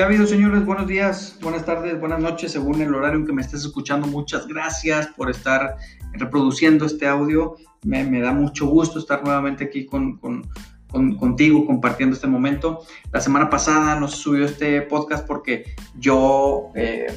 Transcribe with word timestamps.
¿Qué 0.00 0.04
ha 0.04 0.06
habido, 0.06 0.26
señores? 0.26 0.64
Buenos 0.64 0.86
días, 0.86 1.36
buenas 1.42 1.66
tardes, 1.66 2.00
buenas 2.00 2.20
noches, 2.20 2.52
según 2.52 2.80
el 2.80 2.94
horario 2.94 3.18
en 3.18 3.26
que 3.26 3.34
me 3.34 3.42
estés 3.42 3.66
escuchando. 3.66 4.06
Muchas 4.06 4.46
gracias 4.46 5.08
por 5.08 5.28
estar 5.28 5.76
reproduciendo 6.14 6.86
este 6.86 7.06
audio. 7.06 7.56
Me, 7.84 8.18
da 8.18 8.32
mucho 8.32 8.66
gusto 8.66 8.98
estar 8.98 9.22
nuevamente 9.22 9.64
aquí 9.64 9.84
con, 9.84 10.18
contigo 10.88 11.66
compartiendo 11.66 12.16
este 12.16 12.26
momento. 12.26 12.80
La 13.12 13.20
semana 13.20 13.50
pasada 13.50 14.00
no 14.00 14.08
se 14.08 14.16
subió 14.16 14.46
este 14.46 14.80
podcast 14.80 15.26
porque 15.26 15.64
yo, 15.98 16.70
eh, 16.74 17.12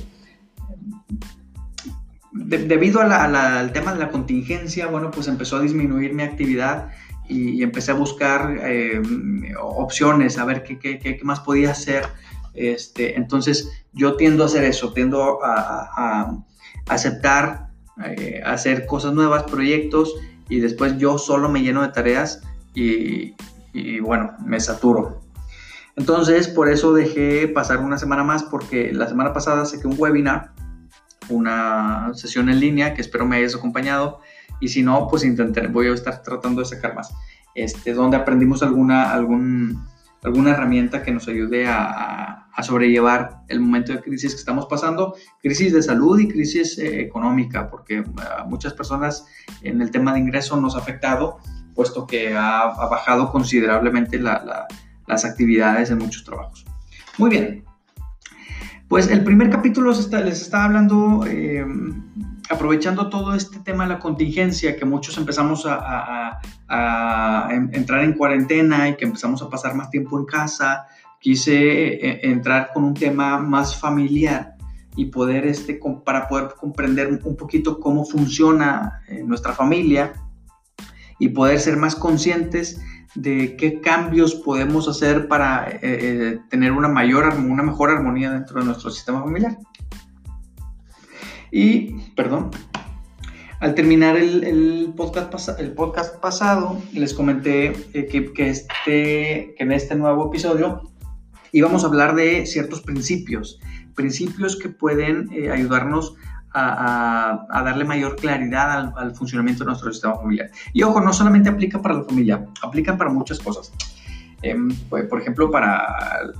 debido 2.33 2.99
al 2.99 3.71
tema 3.71 3.93
de 3.93 3.99
la 3.99 4.09
contingencia, 4.09 4.87
bueno, 4.87 5.09
pues 5.09 5.29
empezó 5.29 5.55
a 5.55 5.61
disminuir 5.61 6.13
mi 6.13 6.23
actividad 6.23 6.89
y, 7.29 7.63
empecé 7.63 7.91
a 7.91 7.95
buscar 7.95 8.57
eh, 8.61 9.01
opciones, 9.61 10.37
a 10.37 10.43
ver 10.43 10.63
qué, 10.63 10.77
qué, 10.77 10.99
qué 10.99 11.19
más 11.23 11.39
podía 11.39 11.71
hacer 11.71 12.03
este, 12.53 13.17
entonces, 13.17 13.69
yo 13.93 14.15
tiendo 14.15 14.43
a 14.43 14.47
hacer 14.47 14.63
eso, 14.63 14.93
tiendo 14.93 15.39
a, 15.43 16.43
aceptar, 16.87 17.67
eh, 18.05 18.41
hacer 18.45 18.85
cosas 18.85 19.13
nuevas, 19.13 19.43
proyectos, 19.43 20.13
y 20.49 20.59
después 20.59 20.97
yo 20.97 21.17
solo 21.17 21.49
me 21.49 21.61
lleno 21.61 21.81
de 21.81 21.89
tareas 21.89 22.41
y, 22.73 23.35
bueno, 24.01 24.33
me 24.45 24.59
saturo. 24.59 25.21
Entonces, 25.95 26.47
por 26.47 26.69
eso 26.69 26.93
dejé 26.93 27.47
pasar 27.47 27.79
una 27.79 27.97
semana 27.97 28.23
más, 28.23 28.43
porque 28.43 28.91
la 28.91 29.07
semana 29.07 29.33
pasada 29.33 29.65
saqué 29.65 29.87
un 29.87 29.95
webinar, 29.97 30.51
una 31.29 32.11
sesión 32.13 32.49
en 32.49 32.59
línea, 32.59 32.93
que 32.93 33.01
espero 33.01 33.25
me 33.25 33.37
hayas 33.37 33.55
acompañado, 33.55 34.19
y 34.59 34.69
si 34.69 34.81
no, 34.81 35.07
pues 35.07 35.23
intentaré, 35.23 35.67
voy 35.67 35.87
a 35.87 35.93
estar 35.93 36.21
tratando 36.21 36.61
de 36.61 36.65
sacar 36.65 36.95
más, 36.95 37.13
este, 37.55 37.93
donde 37.93 38.17
aprendimos 38.17 38.63
alguna, 38.63 39.11
algún, 39.11 39.83
alguna 40.23 40.51
herramienta 40.51 41.03
que 41.03 41.11
nos 41.11 41.27
ayude 41.27 41.67
a, 41.67 42.39
sobrellevar 42.61 43.41
el 43.49 43.59
momento 43.59 43.91
de 43.91 43.99
crisis 43.99 44.33
que 44.33 44.39
estamos 44.39 44.67
pasando, 44.67 45.15
crisis 45.41 45.73
de 45.73 45.83
salud 45.83 46.17
y 46.19 46.29
crisis 46.29 46.77
eh, 46.77 47.01
económica, 47.01 47.69
porque 47.69 48.05
a 48.17 48.45
muchas 48.45 48.73
personas 48.73 49.25
en 49.63 49.81
el 49.81 49.91
tema 49.91 50.13
de 50.13 50.19
ingreso 50.19 50.55
nos 50.61 50.75
ha 50.75 50.79
afectado, 50.79 51.39
puesto 51.75 52.07
que 52.07 52.33
ha, 52.37 52.67
bajado 52.67 53.31
considerablemente 53.33 54.17
las 54.17 55.25
actividades 55.25 55.91
en 55.91 55.97
muchos 55.97 56.23
trabajos. 56.23 56.63
Muy 57.17 57.31
bien, 57.31 57.65
pues 58.87 59.09
el 59.09 59.23
primer 59.23 59.49
capítulo 59.49 59.91
les 59.91 60.41
está, 60.41 60.63
hablando... 60.63 61.25
Eh, 61.27 61.65
aprovechando 62.49 63.09
todo 63.09 63.33
este 63.33 63.59
tema 63.59 63.83
de 63.83 63.89
la 63.93 63.99
contingencia, 63.99 64.75
que 64.75 64.85
muchos 64.85 65.17
empezamos 65.17 65.65
a, 65.67 66.39
entrar 67.71 68.03
en 68.03 68.13
cuarentena 68.13 68.89
y 68.89 68.95
que 68.95 69.05
empezamos 69.05 69.41
a 69.41 69.49
pasar 69.49 69.75
más 69.75 69.89
tiempo 69.89 70.17
en 70.17 70.25
casa, 70.25 70.87
quise 71.19 71.53
eh, 71.53 71.99
eh, 72.01 72.19
entrar 72.23 72.71
con 72.73 72.83
un 72.83 72.93
tema 72.93 73.37
más 73.37 73.79
familiar 73.79 74.55
y 74.95 75.05
poder, 75.05 75.45
este, 75.45 75.79
para 76.03 76.27
poder 76.27 76.49
comprender 76.59 77.19
un 77.23 77.35
poquito 77.35 77.79
cómo 77.79 78.05
funciona 78.05 79.01
eh, 79.07 79.23
nuestra 79.23 79.53
familia 79.53 80.13
y 81.19 81.29
poder 81.29 81.59
ser 81.59 81.77
más 81.77 81.95
conscientes 81.95 82.81
de 83.15 83.55
qué 83.55 83.79
cambios 83.79 84.33
podemos 84.33 84.87
hacer 84.87 85.27
para 85.27 85.79
tener 86.49 86.71
una 86.71 86.87
mayor, 86.87 87.31
una 87.35 87.61
mejor 87.61 87.91
armonía 87.91 88.31
dentro 88.31 88.59
de 88.59 88.65
nuestro 88.65 88.89
sistema 88.89 89.21
familiar. 89.21 89.55
Y, 91.55 91.91
perdón, 92.15 92.49
al 93.59 93.75
terminar 93.75 94.17
el, 94.17 94.91
podcast, 94.97 95.59
el 95.59 95.73
podcast 95.73 96.19
pasado, 96.19 96.81
les 96.93 97.13
comenté 97.13 97.73
eh, 97.93 98.07
que, 98.07 98.33
que, 98.33 98.49
este, 98.49 99.53
que 99.55 99.55
en 99.59 99.71
este 99.71 99.93
nuevo 99.93 100.29
episodio 100.29 100.81
íbamos 101.51 101.83
a 101.83 101.87
hablar 101.87 102.15
de 102.15 102.47
ciertos 102.47 102.81
principios, 102.81 103.59
principios 103.93 104.55
que 104.55 104.69
pueden 104.69 105.29
eh, 105.31 105.51
ayudarnos 105.51 106.15
a, 106.55 107.45
darle 107.63 107.85
mayor 107.85 108.15
claridad 108.15 108.91
al, 108.97 109.15
funcionamiento 109.15 109.63
de 109.63 109.67
nuestro 109.67 109.93
sistema 109.93 110.15
familiar. 110.15 110.49
Y 110.73 110.81
ojo, 110.81 111.01
no 111.01 111.13
solamente 111.13 111.49
aplica 111.49 111.79
para 111.79 111.93
la 111.93 112.03
familia, 112.03 112.47
aplican 112.63 112.97
para 112.97 113.11
muchas 113.11 113.39
cosas. 113.39 113.71
Em, 114.41 114.75
pues, 114.89 115.05
por 115.05 115.21
ejemplo, 115.21 115.51
para 115.51 115.85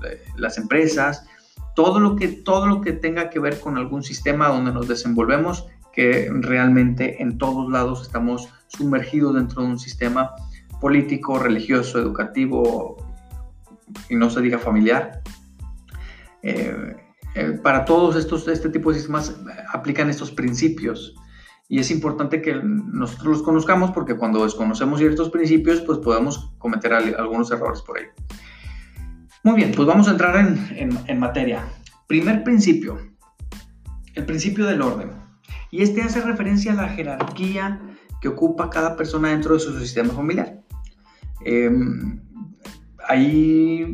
eh, 0.10 0.24
las 0.38 0.58
empresas, 0.58 1.28
todo 1.76 2.00
lo 2.00 2.16
que, 2.16 2.28
todo 2.28 2.68
lo 2.68 2.82
que 2.82 2.94
tenga 2.94 3.30
que 3.30 3.40
ver 3.40 3.60
con 3.60 3.78
algún 3.78 4.04
sistema 4.04 4.48
donde 4.48 4.72
nos 4.72 4.88
desenvolvemos, 4.88 5.68
que 5.92 6.30
realmente 6.32 7.22
en 7.22 7.38
todos 7.38 7.72
lados 7.72 8.02
estamos 8.02 8.50
sumergidos 8.68 9.36
dentro 9.36 9.62
de 9.62 9.70
un 9.70 9.80
sistema 9.80 10.32
político, 10.82 11.40
religioso, 11.40 12.00
educativo 12.00 12.98
y 14.10 14.16
no 14.16 14.30
se 14.30 14.42
diga 14.42 14.60
familiar. 14.60 15.22
Eh, 16.42 16.96
eh, 17.36 17.60
para 17.64 17.86
todos 17.86 18.16
estos, 18.16 18.48
este 18.48 18.70
tipo 18.70 18.92
de 18.92 19.00
sistemas 19.00 19.36
aplican 19.72 20.10
estos 20.10 20.32
principios 20.32 21.16
y 21.70 21.80
es 21.80 21.90
importante 21.90 22.42
que 22.42 22.56
nosotros 22.64 23.38
los 23.38 23.44
conozcamos 23.44 23.92
porque 23.92 24.16
cuando 24.16 24.44
desconocemos 24.44 25.00
ciertos 25.00 25.30
principios 25.30 25.82
pues 25.82 26.00
podemos 26.00 26.52
cometer 26.58 26.94
algunos 26.94 27.50
errores 27.52 27.82
por 27.82 27.98
ahí. 27.98 28.06
Muy 29.44 29.56
bien, 29.56 29.74
pues 29.76 29.86
vamos 29.86 30.08
a 30.08 30.12
entrar 30.12 30.38
en, 30.38 31.20
materia. 31.20 31.66
Primer 32.08 32.46
principio, 32.46 32.98
el 34.16 34.26
principio 34.26 34.66
del 34.66 34.82
orden. 34.82 35.12
Y 35.70 35.84
este 35.84 36.02
hace 36.02 36.22
referencia 36.22 36.72
a 36.72 36.76
la 36.76 36.88
jerarquía 36.88 37.82
que 38.22 38.30
ocupa 38.30 38.70
cada 38.70 38.96
persona 38.96 39.32
dentro 39.32 39.56
de 39.56 39.60
su 39.60 39.78
sistema 39.78 40.14
familiar. 40.14 40.62
Em, 41.44 42.22
hay 43.06 43.94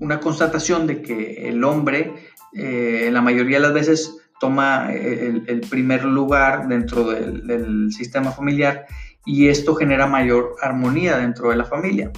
una 0.00 0.18
constatación 0.18 0.88
de 0.88 1.02
que 1.02 1.48
el 1.48 1.62
hombre, 1.62 2.14
eh, 2.52 3.10
la 3.12 3.22
mayoría 3.22 3.58
de 3.58 3.62
las 3.62 3.74
veces, 3.74 4.16
toma 4.40 4.92
el, 4.92 5.60
primer 5.70 6.04
lugar 6.04 6.66
dentro 6.66 7.04
del, 7.04 7.46
del, 7.46 7.92
sistema 7.92 8.32
familiar 8.32 8.86
y 9.24 9.48
esto 9.48 9.74
genera 9.74 10.06
mayor 10.06 10.56
armonía 10.62 11.16
dentro 11.18 11.50
de 11.50 11.56
la 11.56 11.64
familia. 11.64 12.10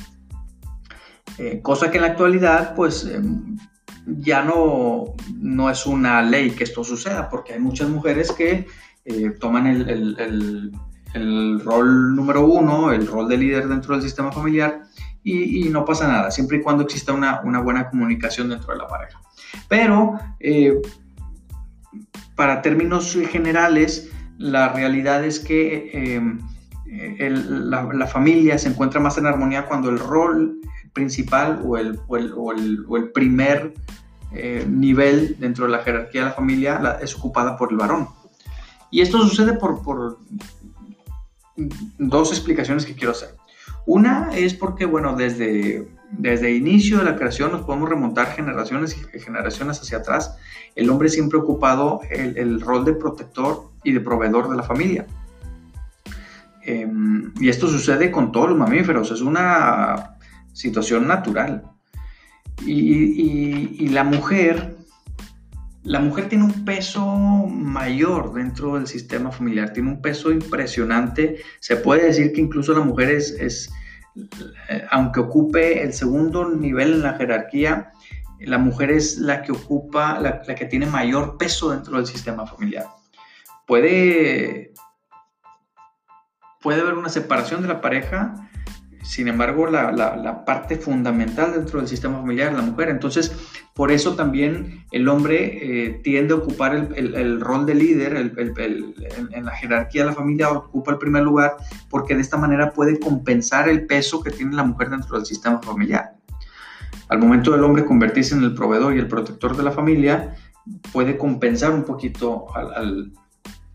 Eh, 1.42 1.60
cosa 1.62 1.90
que 1.90 1.96
en 1.96 2.02
la 2.02 2.10
actualidad, 2.10 2.74
pues 2.74 3.06
em, 3.06 3.56
ya 4.04 4.42
no, 4.42 5.14
no 5.38 5.70
es 5.70 5.86
una 5.86 6.20
ley 6.20 6.50
que 6.50 6.64
esto 6.64 6.84
suceda, 6.84 7.30
porque 7.30 7.54
hay 7.54 7.58
muchas 7.58 7.88
mujeres 7.88 8.30
que 8.30 8.66
eh, 9.06 9.30
toman 9.40 9.66
el, 9.66 10.70
rol 11.64 12.14
número 12.14 12.44
uno, 12.44 12.92
el 12.92 13.06
rol 13.06 13.26
de 13.26 13.38
líder 13.38 13.68
dentro 13.68 13.94
del 13.94 14.02
sistema 14.02 14.30
familiar, 14.30 14.82
y, 15.24 15.66
no 15.70 15.86
pasa 15.86 16.08
nada, 16.08 16.30
siempre 16.30 16.58
y 16.58 16.62
cuando 16.62 16.82
exista 16.82 17.14
una, 17.14 17.40
buena 17.40 17.88
comunicación 17.88 18.50
dentro 18.50 18.74
de 18.74 18.78
la 18.78 18.86
pareja. 18.86 19.18
Pero, 19.66 20.18
eh, 20.40 20.78
para 22.36 22.60
términos 22.60 23.16
generales, 23.30 24.10
la 24.36 24.74
realidad 24.74 25.24
es 25.24 25.40
que 25.40 26.20
la, 26.86 27.88
la, 27.94 28.06
familia 28.06 28.58
se 28.58 28.68
encuentra 28.68 29.00
más 29.00 29.16
en 29.16 29.24
armonía 29.24 29.64
cuando 29.64 29.88
el 29.88 29.98
rol 29.98 30.60
principal 30.92 31.62
o 31.64 31.76
el, 31.76 32.00
o 32.08 32.16
el, 32.16 32.84
o 32.88 32.96
el, 32.96 33.10
primer 33.12 33.74
eh, 34.32 34.66
nivel 34.68 35.36
dentro 35.38 35.66
de 35.66 35.72
la 35.72 35.78
jerarquía 35.78 36.22
de 36.22 36.28
la 36.28 36.34
familia 36.34 36.98
es 37.00 37.14
ocupada 37.14 37.56
por 37.56 37.70
el 37.70 37.78
varón. 37.78 38.08
Y 38.90 39.00
esto 39.00 39.18
sucede 39.22 39.54
por, 39.54 39.82
por 39.82 40.18
dos 41.98 42.30
explicaciones 42.30 42.84
que 42.84 42.94
quiero 42.94 43.12
hacer. 43.12 43.36
Una 43.86 44.30
es 44.34 44.54
porque, 44.54 44.84
bueno, 44.84 45.14
desde, 45.16 45.88
desde 46.10 46.50
el 46.50 46.56
inicio 46.56 46.98
de 46.98 47.04
la 47.04 47.16
creación 47.16 47.52
nos 47.52 47.62
podemos 47.62 47.88
remontar 47.88 48.34
generaciones 48.34 48.96
y 48.96 49.18
generaciones 49.20 49.80
hacia 49.80 49.98
atrás. 49.98 50.36
El 50.74 50.90
hombre 50.90 51.08
siempre 51.08 51.38
ha 51.38 51.42
ocupado 51.42 52.00
el, 52.10 52.36
el 52.36 52.60
rol 52.60 52.84
de 52.84 52.92
protector 52.92 53.70
y 53.84 53.92
de 53.92 54.00
proveedor 54.00 54.50
de 54.50 54.56
la 54.56 54.62
familia. 54.62 55.06
Em, 56.62 57.32
y 57.40 57.48
esto 57.48 57.68
sucede 57.68 58.10
con 58.10 58.32
todos 58.32 58.50
los 58.50 58.58
mamíferos. 58.58 59.10
Es 59.10 59.20
una 59.20 60.16
situación 60.60 61.08
natural. 61.08 61.62
Y, 62.66 63.88
la 63.88 64.04
mujer, 64.04 64.76
la 65.82 66.00
mujer 66.00 66.28
tiene 66.28 66.44
un 66.44 66.64
peso 66.64 67.06
mayor 67.46 68.34
dentro 68.34 68.74
del 68.74 68.86
sistema 68.86 69.32
familiar, 69.32 69.72
tiene 69.72 69.88
un 69.88 70.02
peso 70.02 70.30
impresionante. 70.30 71.40
Se 71.60 71.76
puede 71.76 72.04
decir 72.04 72.32
que 72.32 72.42
incluso 72.42 72.74
la 72.74 72.84
mujer 72.84 73.10
es, 73.10 73.30
es 73.32 73.72
aunque 74.90 75.20
ocupe 75.20 75.82
el 75.82 75.94
segundo 75.94 76.50
nivel 76.50 76.94
en 76.94 77.02
la 77.02 77.14
jerarquía, 77.14 77.92
la 78.40 78.58
mujer 78.58 78.90
es 78.90 79.18
la 79.18 79.42
que 79.42 79.52
ocupa, 79.52 80.18
la, 80.20 80.42
la, 80.46 80.54
que 80.54 80.66
tiene 80.66 80.86
mayor 80.86 81.38
peso 81.38 81.70
dentro 81.70 81.96
del 81.96 82.06
sistema 82.06 82.46
familiar. 82.46 82.86
Puede, 83.66 84.72
puede 86.60 86.80
haber 86.80 86.94
una 86.94 87.08
separación 87.08 87.62
de 87.62 87.68
la 87.68 87.80
pareja, 87.80 88.49
sin 89.02 89.28
embargo, 89.28 89.66
la, 89.66 90.44
parte 90.44 90.76
fundamental 90.76 91.52
dentro 91.52 91.78
del 91.78 91.88
sistema 91.88 92.18
familiar 92.18 92.48
es 92.48 92.54
la 92.54 92.62
mujer. 92.62 92.88
Entonces, 92.90 93.32
por 93.74 93.90
eso 93.90 94.14
también 94.14 94.84
el 94.90 95.08
hombre 95.08 95.86
eh, 95.86 96.00
tiende 96.02 96.34
a 96.34 96.36
ocupar 96.36 96.74
el, 96.74 97.40
rol 97.40 97.66
de 97.66 97.74
líder 97.74 98.16
en, 98.16 99.44
la 99.44 99.52
jerarquía 99.52 100.02
de 100.02 100.10
la 100.10 100.14
familia, 100.14 100.50
ocupa 100.50 100.92
el 100.92 100.98
primer 100.98 101.22
lugar, 101.22 101.56
porque 101.88 102.14
de 102.14 102.20
esta 102.20 102.36
manera 102.36 102.72
puede 102.72 102.98
compensar 102.98 103.68
el 103.68 103.86
peso 103.86 104.22
que 104.22 104.30
tiene 104.30 104.54
la 104.54 104.64
mujer 104.64 104.90
dentro 104.90 105.16
del 105.16 105.26
sistema 105.26 105.60
familiar. 105.62 106.16
al 107.08 107.18
momento 107.18 107.52
del 107.52 107.64
hombre 107.64 107.84
convertirse 107.84 108.34
en 108.34 108.44
el 108.44 108.54
proveedor 108.54 108.94
y 108.94 108.98
el 108.98 109.08
protector 109.08 109.56
de 109.56 109.62
la 109.62 109.72
familia, 109.72 110.36
puede 110.92 111.16
compensar 111.16 111.72
un 111.72 111.84
poquito 111.84 112.46
al, 112.54 113.12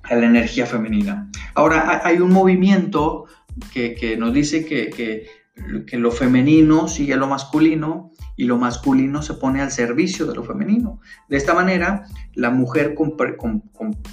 a 0.09 0.15
la 0.15 0.25
energía 0.25 0.65
femenina. 0.65 1.29
Ahora, 1.53 2.01
hay 2.03 2.19
un 2.19 2.31
movimiento 2.31 3.25
que, 3.73 4.15
nos 4.17 4.33
dice 4.33 4.65
que, 4.65 4.89
que, 4.89 5.97
lo 5.97 6.11
femenino 6.11 6.87
sigue 6.87 7.15
lo 7.15 7.27
masculino 7.27 8.11
y 8.35 8.43
lo 8.43 8.57
masculino 8.57 9.21
se 9.21 9.35
pone 9.35 9.61
al 9.61 9.71
servicio 9.71 10.25
de 10.25 10.35
lo 10.35 10.43
femenino. 10.43 10.99
De 11.29 11.37
esta 11.37 11.53
manera, 11.53 12.03
la 12.33 12.49
mujer, 12.49 12.95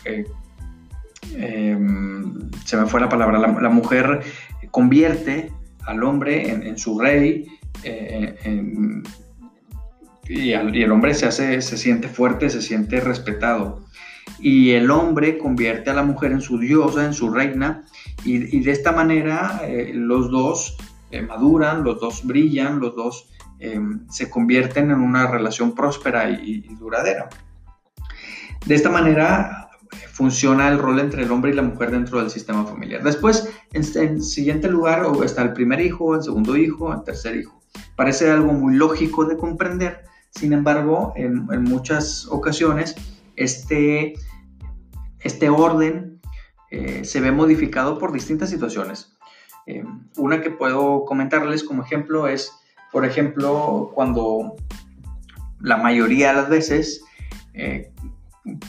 eh, 0.05 0.25
em, 1.37 2.51
se 2.65 2.77
me 2.77 2.87
fue 2.87 3.01
la 3.01 3.09
palabra, 3.09 3.39
la, 3.39 3.69
mujer 3.69 4.21
convierte 4.71 5.53
al 5.85 6.05
hombre 6.05 6.49
en, 6.49 6.79
su 6.79 7.01
rey 7.01 7.47
eh, 7.83 9.03
y, 10.29 10.53
el 10.53 10.93
hombre 10.93 11.15
se, 11.15 11.27
hace, 11.27 11.61
se 11.61 11.77
siente 11.77 12.09
fuerte, 12.09 12.49
se 12.51 12.63
siente 12.63 13.01
respetado 13.01 13.85
y 14.39 14.71
el 14.71 14.91
hombre 14.91 15.39
convierte 15.39 15.91
a 15.91 15.95
la 15.95 16.03
mujer 16.03 16.33
en 16.33 16.41
su 16.41 16.59
diosa, 16.59 17.05
en 17.05 17.15
su 17.15 17.31
reina, 17.31 17.85
y, 18.25 18.61
de 18.61 18.71
esta 18.71 18.93
manera 18.93 19.63
eh, 19.65 19.93
los 19.95 20.31
dos 20.31 20.77
eh, 21.11 21.23
maduran, 21.23 21.85
los 21.85 22.01
dos 22.01 22.25
brillan, 22.25 22.81
los 22.81 22.95
dos 22.95 23.29
em, 23.59 24.09
se 24.09 24.31
convierten 24.31 24.91
en 24.91 25.01
una 25.01 25.27
relación 25.27 25.75
próspera 25.75 26.31
y, 26.31 26.61
duradera. 26.77 27.29
De 28.67 28.75
esta 28.75 28.91
manera 28.91 29.69
funciona 30.13 30.69
el 30.69 30.79
rol 30.79 31.01
entre 31.01 31.25
el 31.25 31.33
hombre 31.33 31.51
y 31.51 31.55
la 31.55 31.63
mujer 31.63 31.91
dentro 31.91 32.19
del 32.21 32.31
sistema 32.31 32.65
familiar. 32.65 33.03
Después, 33.03 33.49
en, 33.73 34.23
siguiente 34.23 34.69
lugar, 34.69 35.05
está 35.25 35.43
el 35.43 35.53
primer 35.53 35.81
hijo, 35.81 36.15
el 36.15 36.23
segundo 36.23 36.57
hijo, 36.57 36.93
el 36.95 37.03
tercer 37.03 37.37
hijo. 37.37 37.61
Parece 37.97 38.31
algo 38.31 38.53
muy 38.53 38.75
lógico 38.75 39.25
de 39.25 39.37
comprender, 39.37 40.05
sin 40.31 40.53
embargo, 40.53 41.13
en, 41.17 41.47
en 41.53 41.65
muchas 41.65 42.27
ocasiones, 42.29 42.95
este, 43.37 44.15
este 45.21 45.49
orden 45.49 46.21
eh, 46.71 47.05
se 47.05 47.21
ve 47.21 47.31
modificado 47.33 47.99
por 47.99 48.13
distintas 48.13 48.49
situaciones. 48.49 49.15
Eh, 49.67 49.85
una 50.17 50.41
que 50.41 50.51
puedo 50.51 51.05
comentarles 51.05 51.65
como 51.65 51.83
ejemplo 51.83 52.27
es, 52.29 52.51
por 52.91 53.05
ejemplo, 53.05 53.91
cuando 53.95 54.57
la 55.61 55.77
mayoría 55.77 56.29
de 56.31 56.35
las 56.35 56.49
veces, 56.49 57.05
eh, 57.53 57.93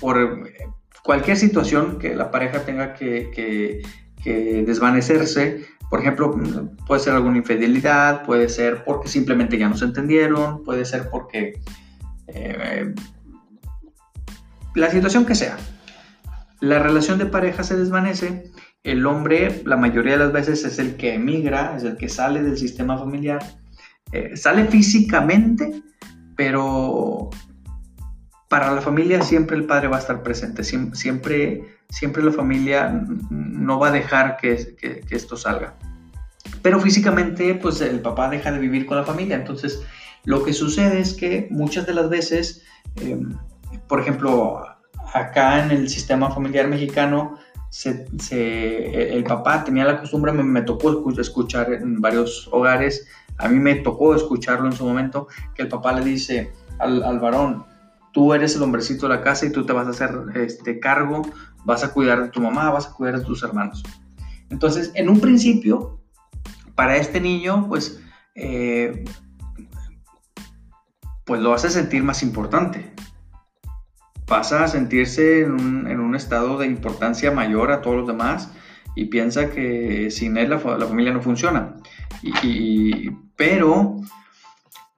por 0.02 0.50
cualquier 1.04 1.38
situación 1.38 1.98
que 1.98 2.14
la 2.14 2.30
pareja 2.30 2.66
tenga 2.66 2.94
que, 2.94 3.82
desvanecerse, 4.26 5.66
por 5.90 6.00
ejemplo, 6.02 6.34
puede 6.88 7.02
ser 7.02 7.14
alguna 7.14 7.38
infidelidad, 7.38 8.24
puede 8.24 8.50
ser 8.50 8.84
porque 8.84 9.08
simplemente 9.08 9.58
ya 9.58 9.70
no 9.70 9.78
se 9.78 9.86
entendieron, 9.86 10.64
puede 10.64 10.86
ser 10.86 11.10
porque 11.10 11.54
la 14.76 14.90
situación 14.90 15.26
que 15.26 15.36
sea. 15.36 15.58
La 16.60 16.80
relación 16.80 17.18
de 17.18 17.26
pareja 17.26 17.64
se 17.64 17.76
desvanece, 17.76 18.52
el 18.84 19.06
hombre 19.06 19.62
la 19.66 19.78
mayoría 19.78 20.14
de 20.14 20.20
las 20.20 20.32
veces 20.32 20.64
es 20.66 20.80
el 20.80 20.96
que 20.96 21.16
emigra, 21.16 21.76
es 21.76 21.84
el 21.84 21.98
que 21.98 22.10
sale 22.10 22.42
del 22.42 22.58
sistema 22.58 22.98
familiar, 22.98 23.42
eh, 24.12 24.36
sale 24.36 24.66
físicamente, 24.66 25.84
pero 26.36 27.30
para 28.50 28.72
la 28.72 28.82
familia 28.82 29.22
siempre 29.22 29.58
el 29.58 29.66
padre 29.66 29.88
va 29.88 29.98
a 29.98 30.00
estar 30.00 30.22
presente, 30.22 30.64
siempre, 30.64 31.64
siempre 31.90 32.24
la 32.24 32.32
familia 32.32 33.04
no 33.30 33.80
va 33.80 33.88
a 33.88 33.92
dejar 33.92 34.38
que, 34.38 35.02
esto 35.10 35.36
salga. 35.36 35.76
Pero 36.62 36.80
físicamente, 36.80 37.56
pues 37.56 37.82
el 37.82 38.00
papá 38.02 38.30
deja 38.30 38.52
de 38.52 38.60
vivir 38.60 38.86
con 38.86 38.98
la 38.98 39.04
familia, 39.04 39.36
entonces 39.36 39.82
lo 40.24 40.44
que 40.44 40.54
sucede 40.54 41.00
es 41.00 41.14
que 41.14 41.48
muchas 41.52 41.86
de 41.86 41.94
las 41.94 42.10
veces... 42.10 42.64
Em, 43.02 43.34
por 43.88 44.00
ejemplo, 44.00 44.64
acá 45.14 45.64
en 45.64 45.72
el 45.72 45.90
sistema 45.90 46.32
familiar 46.32 46.68
mexicano, 46.68 47.38
el 48.32 49.24
papá 49.28 49.64
tenía 49.64 49.86
la 49.86 50.00
costumbre, 50.00 50.32
me, 50.32 50.62
tocó 50.62 51.10
escuchar 51.20 51.74
en 51.74 52.02
varios 52.02 52.48
hogares, 52.52 53.08
a 53.38 53.48
mí 53.48 53.60
me 53.60 53.76
tocó 53.76 54.16
escucharlo 54.16 54.68
en 54.68 54.74
su 54.74 54.86
momento, 54.86 55.28
que 55.56 55.64
el 55.64 55.68
papá 55.68 55.94
le 55.94 56.06
dice 56.06 56.52
al, 56.80 57.20
varón, 57.20 57.66
tú 58.12 58.34
eres 58.34 58.56
el 58.56 58.64
hombrecito 58.64 59.08
de 59.08 59.16
la 59.16 59.22
casa 59.22 59.46
y 59.46 59.52
tú 59.52 59.66
te 59.66 59.74
vas 59.74 59.88
a 59.88 59.92
hacer 59.92 60.12
este 60.36 60.80
cargo, 60.80 61.24
vas 61.66 61.84
a 61.84 61.94
cuidar 61.94 62.22
de 62.22 62.30
tu 62.30 62.42
mamá, 62.42 62.70
vas 62.70 62.88
a 62.88 62.94
cuidar 62.94 63.20
de 63.20 63.26
tus 63.26 63.44
hermanos. 63.44 63.84
Entonces, 64.50 64.92
en 64.94 65.10
un 65.10 65.20
principio, 65.20 66.00
para 66.76 66.98
este 66.98 67.20
niño, 67.20 67.68
pues, 67.68 68.00
eh, 68.36 69.04
pues 71.26 71.42
lo 71.42 71.54
hace 71.54 71.70
sentir 71.70 72.04
más 72.04 72.22
importante 72.22 72.94
pasa 74.26 74.64
a 74.64 74.68
sentirse 74.68 75.42
en 75.42 75.52
un, 76.00 76.16
estado 76.16 76.58
de 76.58 76.68
importancia 76.68 77.32
mayor 77.32 77.72
a 77.72 77.82
todos 77.82 77.98
los 77.98 78.08
demás 78.08 78.52
y 78.96 79.06
piensa 79.06 79.50
que 79.50 80.12
sin 80.12 80.38
él 80.38 80.52
la, 80.52 80.60
familia 80.60 81.14
no 81.14 81.22
funciona. 81.22 81.76
Y, 82.22 83.10
pero, 83.36 83.98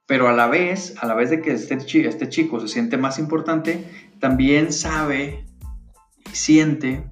pero 0.06 0.27
a 0.27 0.33
la 0.33 0.48
vez, 0.48 0.95
a 1.01 1.07
la 1.07 1.16
vez 1.16 1.30
de 1.30 1.42
que 1.42 1.54
este, 1.54 1.77
este 2.07 2.30
chico 2.30 2.60
se 2.60 2.68
siente 2.68 2.98
más 2.98 3.18
importante, 3.18 3.86
también 4.19 4.74
sabe 4.74 5.45
y 6.31 6.36
siente 6.36 7.10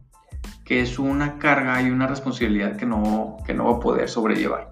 que 0.66 0.82
es 0.82 1.00
una 1.00 1.40
carga 1.40 1.82
y 1.82 1.90
una 1.90 2.08
responsabilidad 2.08 2.76
que 2.76 2.86
no, 2.86 3.38
que 3.46 3.54
no 3.54 3.66
va 3.66 3.78
a 3.78 3.80
poder 3.80 4.10
sobrellevar. 4.10 4.72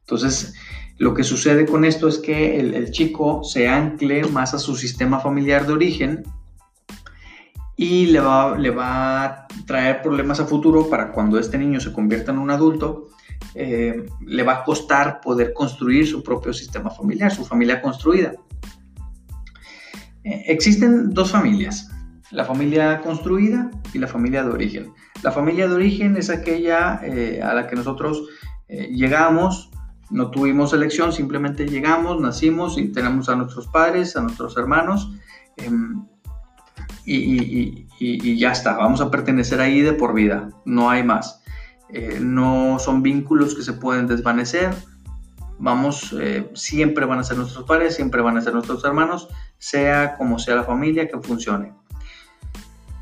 Entonces, 0.00 0.54
lo 0.98 1.14
que 1.14 1.24
sucede 1.24 1.66
con 1.66 1.84
esto 1.84 2.08
es 2.08 2.18
que 2.18 2.60
el, 2.60 2.74
el 2.74 2.90
chico 2.90 3.42
se 3.42 3.68
ancle 3.68 4.24
más 4.24 4.54
a 4.54 4.58
su 4.58 4.76
sistema 4.76 5.20
familiar 5.20 5.66
de 5.66 5.72
origen 5.72 6.24
y 7.76 8.06
le 8.06 8.20
va, 8.20 8.56
le 8.56 8.70
va 8.70 9.24
a 9.24 9.46
traer 9.66 10.02
problemas 10.02 10.40
a 10.40 10.46
futuro 10.46 10.88
para 10.88 11.10
cuando 11.10 11.38
este 11.38 11.58
niño 11.58 11.80
se 11.80 11.92
convierta 11.92 12.30
en 12.30 12.38
un 12.38 12.50
adulto, 12.50 13.08
eh, 13.54 14.06
le 14.26 14.42
va 14.42 14.54
a 14.54 14.64
costar 14.64 15.20
poder 15.20 15.52
construir 15.52 16.06
su 16.06 16.22
propio 16.22 16.52
sistema 16.52 16.90
familiar, 16.90 17.32
su 17.32 17.44
familia 17.44 17.82
construida. 17.82 18.32
Eh, 20.22 20.44
existen 20.46 21.10
dos 21.10 21.32
familias, 21.32 21.90
la 22.30 22.44
familia 22.44 23.00
construida 23.00 23.70
y 23.92 23.98
la 23.98 24.06
familia 24.06 24.44
de 24.44 24.50
origen. 24.50 24.92
La 25.22 25.32
familia 25.32 25.66
de 25.66 25.74
origen 25.74 26.16
es 26.16 26.30
aquella 26.30 27.00
eh, 27.02 27.40
a 27.42 27.54
la 27.54 27.66
que 27.66 27.76
nosotros 27.76 28.28
llegamos, 28.66 29.70
no 30.10 30.30
tuvimos 30.30 30.72
elección, 30.72 31.12
simplemente 31.12 31.68
llegamos, 31.68 32.20
nacimos 32.20 32.76
y 32.76 32.90
tenemos 32.90 33.28
a 33.28 33.36
nuestros 33.36 33.68
padres, 33.68 34.16
a 34.16 34.22
nuestros 34.22 34.56
hermanos 34.56 35.12
em, 37.06 37.86
y, 37.98 38.38
ya 38.38 38.52
está, 38.52 38.76
vamos 38.76 39.00
a 39.00 39.10
pertenecer 39.10 39.60
ahí 39.60 39.80
de 39.80 39.92
por 39.92 40.14
vida, 40.14 40.48
no 40.64 40.90
hay 40.90 41.02
más. 41.02 41.42
Eh, 41.90 42.18
no 42.20 42.78
son 42.78 43.02
vínculos 43.02 43.54
que 43.54 43.62
se 43.62 43.74
pueden 43.74 44.06
desvanecer, 44.06 44.74
vamos, 45.58 46.14
eh, 46.20 46.50
siempre 46.54 47.06
van 47.06 47.20
a 47.20 47.24
ser 47.24 47.36
nuestros 47.36 47.64
padres, 47.64 47.94
siempre 47.94 48.22
van 48.22 48.36
a 48.36 48.40
ser 48.40 48.52
nuestros 48.54 48.84
hermanos, 48.84 49.28
sea 49.58 50.16
como 50.16 50.38
sea 50.38 50.56
la 50.56 50.64
familia 50.64 51.08
que 51.08 51.18
funcione. 51.20 51.72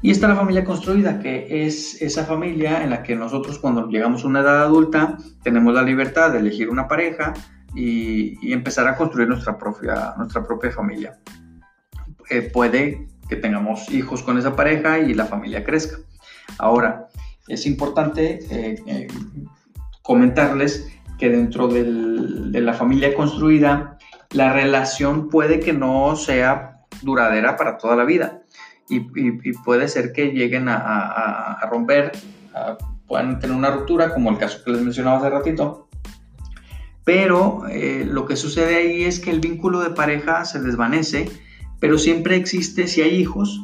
Y 0.02 0.10
está 0.10 0.26
la 0.26 0.34
familia 0.34 0.64
construida, 0.64 1.20
que 1.20 1.64
es 1.64 2.02
esa 2.02 2.24
familia 2.24 2.82
en 2.82 2.90
la 2.90 3.04
que 3.04 3.14
nosotros 3.14 3.60
cuando 3.60 3.88
llegamos 3.88 4.24
a 4.24 4.26
una 4.26 4.40
edad 4.40 4.62
adulta 4.62 5.16
tenemos 5.44 5.72
la 5.72 5.82
libertad 5.82 6.32
de 6.32 6.40
elegir 6.40 6.70
una 6.70 6.88
pareja 6.88 7.34
y, 7.74 8.52
empezar 8.52 8.88
a 8.88 8.96
construir 8.96 9.28
nuestra 9.28 9.56
propia, 9.56 10.14
nuestra 10.16 10.44
propia 10.44 10.72
familia. 10.72 11.18
Eh, 12.28 12.50
puede 12.52 13.06
que 13.28 13.36
tengamos 13.36 13.90
hijos 13.90 14.22
con 14.22 14.38
esa 14.38 14.56
pareja 14.56 14.98
y 14.98 15.14
la 15.14 15.26
familia 15.26 15.64
crezca. 15.64 15.98
Ahora, 16.58 17.08
es 17.48 17.66
importante 17.66 18.40
eh, 18.50 18.82
eh, 18.86 19.08
comentarles 20.02 20.88
que 21.18 21.30
dentro 21.30 21.68
de 21.68 22.60
la 22.60 22.74
familia 22.74 23.14
construida, 23.14 23.98
la 24.30 24.52
relación 24.52 25.28
puede 25.28 25.60
que 25.60 25.72
no 25.72 26.16
sea 26.16 26.80
duradera 27.02 27.56
para 27.56 27.78
toda 27.78 27.96
la 27.96 28.04
vida 28.04 28.42
y, 28.88 29.52
puede 29.64 29.88
ser 29.88 30.12
que 30.12 30.32
lleguen 30.32 30.68
a, 30.68 31.58
romper, 31.70 32.12
puedan 33.06 33.38
tener 33.38 33.56
una 33.56 33.70
ruptura, 33.70 34.12
como 34.12 34.30
el 34.30 34.38
caso 34.38 34.62
que 34.64 34.72
les 34.72 34.82
mencionaba 34.82 35.18
hace 35.18 35.30
ratito. 35.30 35.88
Pero 37.04 37.64
eh, 37.68 38.06
lo 38.08 38.26
que 38.26 38.36
sucede 38.36 38.76
ahí 38.76 39.04
es 39.04 39.18
que 39.18 39.30
el 39.30 39.40
vínculo 39.40 39.80
de 39.80 39.90
pareja 39.90 40.44
se 40.44 40.60
desvanece 40.60 41.28
pero 41.82 41.98
siempre 41.98 42.36
existe, 42.36 42.86
si 42.86 43.02
hay 43.02 43.16
hijos, 43.16 43.60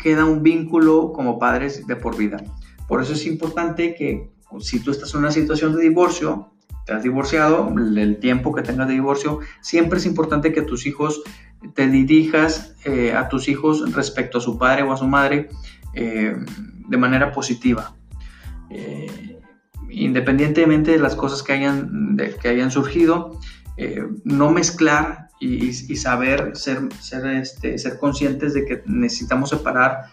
queda 0.00 0.24
un 0.24 0.42
vínculo 0.42 1.12
como 1.12 1.38
padres 1.38 1.86
de 1.86 1.94
por 1.94 2.16
vida. 2.16 2.42
Por 2.88 3.00
eso 3.00 3.12
es 3.12 3.24
importante 3.24 3.94
que 3.94 4.32
si 4.58 4.80
tú 4.80 4.90
estás 4.90 5.14
en 5.14 5.20
una 5.20 5.30
situación 5.30 5.76
de 5.76 5.82
divorcio, 5.82 6.50
te 6.86 6.92
has 6.92 7.04
divorciado, 7.04 7.72
el 7.72 8.18
tiempo 8.18 8.52
que 8.52 8.62
tengas 8.62 8.88
de 8.88 8.94
divorcio, 8.94 9.38
siempre 9.60 10.00
es 10.00 10.06
importante 10.06 10.52
que 10.52 10.62
tus 10.62 10.86
hijos 10.86 11.22
te 11.74 11.86
dirijas 11.86 12.74
eh, 12.84 13.12
a 13.12 13.28
tus 13.28 13.46
hijos 13.46 13.94
respecto 13.94 14.38
a 14.38 14.40
su 14.40 14.58
padre 14.58 14.82
o 14.82 14.92
a 14.92 14.96
su 14.96 15.06
madre 15.06 15.48
eh, 15.94 16.34
de 16.88 16.96
manera 16.96 17.30
positiva. 17.30 17.94
Eh, 18.70 19.38
independientemente 19.88 20.90
de 20.90 20.98
las 20.98 21.14
cosas 21.14 21.44
que 21.44 21.52
hayan, 21.52 22.16
que 22.42 22.48
hayan 22.48 22.72
surgido, 22.72 23.38
no 24.24 24.50
mezclar 24.50 25.25
y, 25.38 25.72
saber 25.96 26.56
ser, 26.56 26.88
ser, 27.00 27.26
este, 27.26 27.78
ser 27.78 27.98
conscientes 27.98 28.54
de 28.54 28.64
que 28.64 28.82
necesitamos 28.86 29.50
separar 29.50 30.06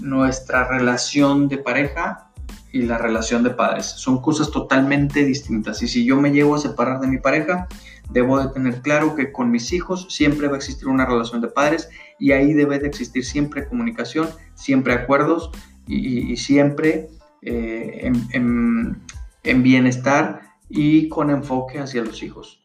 nuestra 0.00 0.68
relación 0.68 1.48
de 1.48 1.58
pareja 1.58 2.30
y 2.72 2.82
la 2.82 2.98
relación 2.98 3.42
de 3.42 3.50
padres. 3.50 3.86
Son 3.86 4.20
cosas 4.20 4.50
totalmente 4.50 5.24
distintas. 5.24 5.82
Y 5.82 5.88
si 5.88 6.04
yo 6.04 6.20
me 6.20 6.32
llego 6.32 6.54
a 6.54 6.58
separar 6.58 7.00
de 7.00 7.06
mi 7.06 7.18
pareja, 7.18 7.68
debo 8.10 8.40
de 8.40 8.52
tener 8.52 8.80
claro 8.80 9.14
que 9.14 9.30
con 9.30 9.50
mis 9.50 9.72
hijos 9.72 10.06
siempre 10.10 10.48
va 10.48 10.54
a 10.54 10.56
existir 10.56 10.88
una 10.88 11.06
relación 11.06 11.40
de 11.40 11.48
padres 11.48 11.88
y 12.18 12.32
ahí 12.32 12.54
debe 12.54 12.78
de 12.78 12.88
existir 12.88 13.24
siempre 13.24 13.66
comunicación, 13.66 14.28
siempre 14.54 14.94
acuerdos 14.94 15.50
y, 15.86 16.36
siempre 16.36 17.08
eh, 17.42 18.10
en 18.32 19.62
bienestar 19.62 20.40
y 20.68 21.08
con 21.08 21.30
enfoque 21.30 21.78
hacia 21.78 22.02
los 22.02 22.22
hijos. 22.22 22.61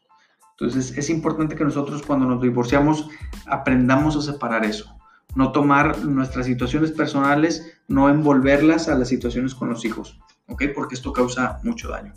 Entonces 0.58 0.96
es 0.96 1.10
importante 1.10 1.54
que 1.54 1.64
nosotros 1.64 2.02
cuando 2.02 2.26
nos 2.26 2.42
divorciamos 2.42 3.08
aprendamos 3.46 4.16
a 4.16 4.22
separar 4.22 4.64
eso 4.64 4.98
no 5.34 5.52
tomar 5.52 6.04
nuestras 6.04 6.46
situaciones 6.46 6.92
personales, 6.92 7.78
no 7.86 8.08
envolverlas 8.08 8.88
a 8.88 8.96
las 8.96 9.08
situaciones 9.08 9.54
con 9.54 9.68
los 9.68 9.84
hijos, 9.84 10.18
¿ok? 10.48 10.64
Porque 10.74 10.94
esto 10.94 11.12
causa 11.12 11.60
mucho 11.62 11.88
daño. 11.88 12.14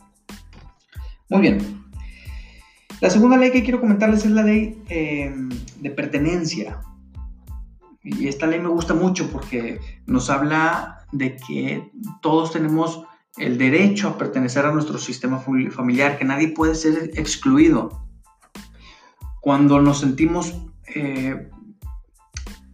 Muy 1.30 1.42
bien. 1.42 1.84
La 3.00 3.10
segunda 3.10 3.38
ley 3.38 3.52
que 3.52 3.64
quiero 3.64 3.80
comentarles 3.80 4.26
es 4.26 4.32
la 4.32 4.44
ley 4.44 4.82
em, 4.90 5.50
de 5.80 5.90
pertenencia. 5.92 6.82
Y 8.04 8.28
esta 8.28 8.48
ley 8.48 8.60
me 8.60 8.70
gusta 8.70 8.94
mucho 8.94 9.30
porque 9.32 9.80
nos 10.06 10.30
habla 10.30 11.06
de 11.12 11.36
que 11.36 11.92
todos 12.22 12.52
tenemos 12.52 13.04
el 13.38 13.58
derecho 13.58 14.10
a 14.10 14.18
pertenecer 14.18 14.66
a 14.66 14.74
nuestro 14.74 14.98
sistema 14.98 15.40
familiar, 15.40 16.18
que 16.18 16.26
nadie 16.26 16.50
puede 16.50 16.76
ser 16.76 17.12
excluido. 17.14 18.08
Cuando 19.42 19.82
nos 19.82 20.00
sentimos 20.00 20.56
eh, 20.96 21.50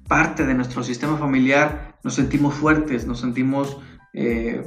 parte 0.08 0.46
de 0.46 0.54
nuestro 0.54 0.84
sistema 0.84 1.18
familiar, 1.18 1.98
nos 2.04 2.16
sentimos 2.16 2.54
fuertes, 2.56 3.08
nos 3.08 3.22
sentimos, 3.22 3.78
eh, 4.14 4.64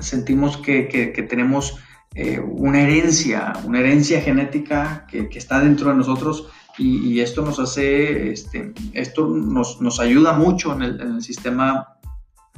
sentimos 0.00 0.56
que, 0.56 1.26
tenemos 1.28 1.78
eh, 2.14 2.40
una 2.40 2.80
herencia, 2.80 3.52
una 3.64 3.80
herencia 3.80 4.22
genética 4.22 5.06
que, 5.08 5.28
está 5.32 5.60
dentro 5.60 5.90
de 5.90 5.96
nosotros 5.96 6.48
y, 6.78 7.20
esto 7.20 7.42
nos 7.42 7.58
hace, 7.58 8.32
este, 8.32 8.72
esto 8.94 9.28
nos, 9.28 10.00
ayuda 10.00 10.32
mucho 10.32 10.72
en 10.74 10.82
el, 10.82 11.22
sistema 11.22 11.98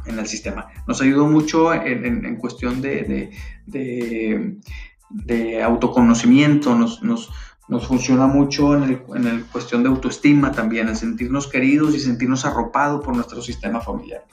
en 0.06 0.20
el 0.20 0.26
sistema. 0.28 0.68
Nos 0.86 1.02
ayuda 1.02 1.28
mucho 1.28 1.74
en, 1.74 2.36
cuestión 2.36 2.80
de, 2.80 3.30
de, 3.66 5.62
autoconocimiento, 5.62 6.74
nos, 6.76 7.02
nos, 7.02 7.30
nos 7.68 7.86
funciona 7.86 8.26
mucho 8.26 8.74
en 8.74 8.82
el, 8.82 9.02
en 9.14 9.44
cuestión 9.52 9.82
de 9.82 9.90
autoestima 9.90 10.52
también, 10.52 10.88
en 10.88 10.96
sentirnos 10.96 11.46
queridos 11.46 11.94
y 11.94 12.00
sentirnos 12.00 12.44
arropados 12.44 13.04
por 13.04 13.14
nuestro 13.14 13.42
sistema 13.42 13.80
familiar. 13.80 14.24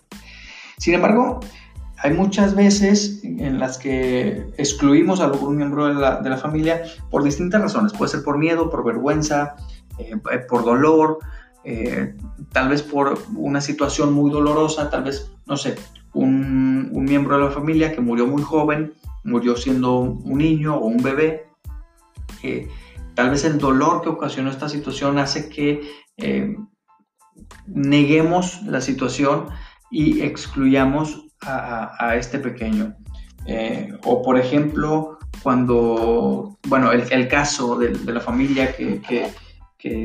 Sin 0.77 0.93
embargo, 0.93 1.41
hay 1.97 2.13
muchas 2.13 2.55
veces 2.55 3.21
en 3.23 3.59
las 3.59 3.77
que 3.77 4.47
excluimos 4.57 5.19
a 5.19 5.25
algún 5.25 5.55
miembro 5.57 5.87
de 5.87 5.95
la, 5.95 6.21
de 6.21 6.29
la 6.29 6.37
familia 6.37 6.83
por 7.09 7.23
distintas 7.23 7.61
razones. 7.61 7.93
Puede 7.93 8.11
ser 8.11 8.23
por 8.23 8.37
miedo, 8.37 8.69
por 8.69 8.83
vergüenza, 8.85 9.55
eh, 9.97 10.15
por 10.47 10.63
dolor, 10.63 11.19
eh, 11.63 12.13
tal 12.51 12.69
vez 12.69 12.83
por 12.83 13.17
una 13.35 13.59
situación 13.59 14.13
muy 14.13 14.29
dolorosa, 14.29 14.89
tal 14.89 15.03
vez, 15.03 15.31
no 15.47 15.57
sé, 15.57 15.75
un, 16.13 16.89
un 16.93 17.05
miembro 17.05 17.37
de 17.37 17.45
la 17.45 17.51
familia 17.51 17.91
que 17.91 18.01
murió 18.01 18.27
muy 18.27 18.43
joven, 18.43 18.93
murió 19.23 19.55
siendo 19.55 19.99
un 19.99 20.37
niño 20.37 20.75
o 20.75 20.85
un 20.85 21.01
bebé. 21.01 21.47
Eh, 22.43 22.69
Tal 23.15 23.29
vez 23.29 23.45
el 23.45 23.57
dolor 23.57 24.01
que 24.01 24.09
ocasionó 24.09 24.49
esta 24.49 24.69
situación 24.69 25.17
hace 25.17 25.49
que 25.49 25.81
eh, 26.17 26.55
neguemos 27.67 28.61
la 28.63 28.81
situación 28.81 29.47
y 29.89 30.21
excluyamos 30.21 31.25
a, 31.41 32.15
este 32.15 32.39
pequeño. 32.39 32.95
Eh, 33.45 33.93
o 34.03 34.21
por 34.21 34.37
ejemplo, 34.37 35.19
cuando, 35.43 36.57
bueno, 36.67 36.91
el, 36.91 37.27
caso 37.27 37.77
de, 37.77 37.93
la 38.11 38.19
familia 38.19 38.75
que, 38.75 39.31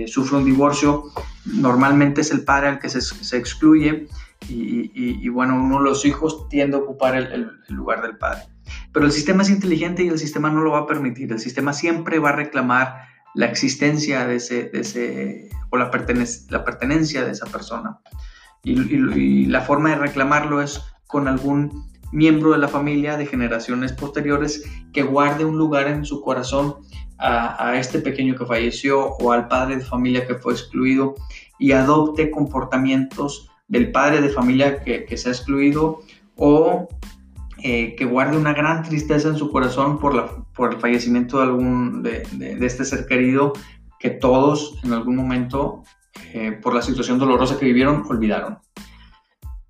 sufre 0.07 0.37
un 0.37 0.45
divorcio, 0.45 1.05
normalmente 1.47 2.21
es 2.21 2.31
el 2.31 2.45
padre 2.45 2.69
al 2.69 2.79
que 2.79 2.90
se, 2.90 3.37
excluye 3.37 4.07
y, 4.49 5.29
bueno, 5.31 5.57
uno 5.57 5.79
de 5.79 5.85
los 5.85 6.05
hijos 6.05 6.49
tiende 6.49 6.76
a 6.76 6.81
ocupar 6.81 7.17
el 7.17 7.50
lugar 7.69 8.02
del 8.02 8.19
padre. 8.19 8.43
Pero 8.92 9.06
el 9.06 9.12
sistema 9.12 9.42
es 9.42 9.50
inteligente 9.50 10.02
y 10.02 10.08
el 10.08 10.18
sistema 10.18 10.50
no 10.50 10.60
lo 10.62 10.72
va 10.72 10.80
a 10.80 10.86
permitir. 10.86 11.32
El 11.32 11.40
sistema 11.40 11.72
siempre 11.72 12.18
va 12.18 12.30
a 12.30 12.36
reclamar 12.36 13.08
la 13.34 13.46
existencia 13.46 14.26
de 14.26 14.36
ese, 14.36 14.70
ese 14.72 15.50
o 15.70 15.76
la, 15.76 15.90
la 16.48 16.64
pertenencia 16.64 17.24
de 17.24 17.30
esa 17.30 17.46
persona. 17.46 17.98
Y, 18.62 19.46
la 19.46 19.62
forma 19.62 19.90
de 19.90 19.96
reclamarlo 19.96 20.60
es 20.60 20.82
con 21.06 21.28
algún 21.28 21.86
miembro 22.12 22.52
de 22.52 22.58
la 22.58 22.68
familia 22.68 23.16
de 23.16 23.26
generaciones 23.26 23.92
posteriores 23.92 24.64
que 24.92 25.02
guarde 25.02 25.44
un 25.44 25.56
lugar 25.56 25.86
en 25.86 26.04
su 26.04 26.20
corazón 26.20 26.76
a, 27.18 27.76
este 27.78 28.00
pequeño 28.00 28.34
que 28.34 28.46
falleció 28.46 29.12
o 29.16 29.32
al 29.32 29.46
padre 29.46 29.76
de 29.76 29.84
familia 29.84 30.26
que 30.26 30.34
fue 30.34 30.54
excluido 30.54 31.14
y 31.58 31.72
adopte 31.72 32.30
comportamientos 32.30 33.50
del 33.68 33.92
padre 33.92 34.22
de 34.22 34.30
familia 34.30 34.82
que, 34.82 35.04
que 35.04 35.16
se 35.16 35.28
ha 35.28 35.32
excluido 35.32 36.00
o 36.36 36.88
eh, 37.62 37.95
que 37.97 38.05
guarde 38.05 38.37
una 38.37 38.55
gran 38.55 38.83
tristeza 38.83 39.29
en 39.29 39.37
su 39.37 39.50
corazón 39.50 39.99
por, 39.99 40.14
la, 40.14 40.31
por 40.55 40.73
el 40.73 40.81
fallecimiento 40.81 41.38
de, 41.38 41.43
algún, 41.45 42.02
de, 42.02 42.23
este 42.61 42.85
ser 42.85 43.07
querido 43.07 43.52
que 43.99 44.11
todos 44.11 44.79
en 44.83 44.93
algún 44.93 45.17
momento, 45.17 45.83
eh, 46.33 46.52
por 46.52 46.75
la 46.75 46.83
situación 46.83 47.19
dolorosa 47.19 47.59
que 47.59 47.67
vivieron, 47.67 48.05
olvidaron. 48.09 48.59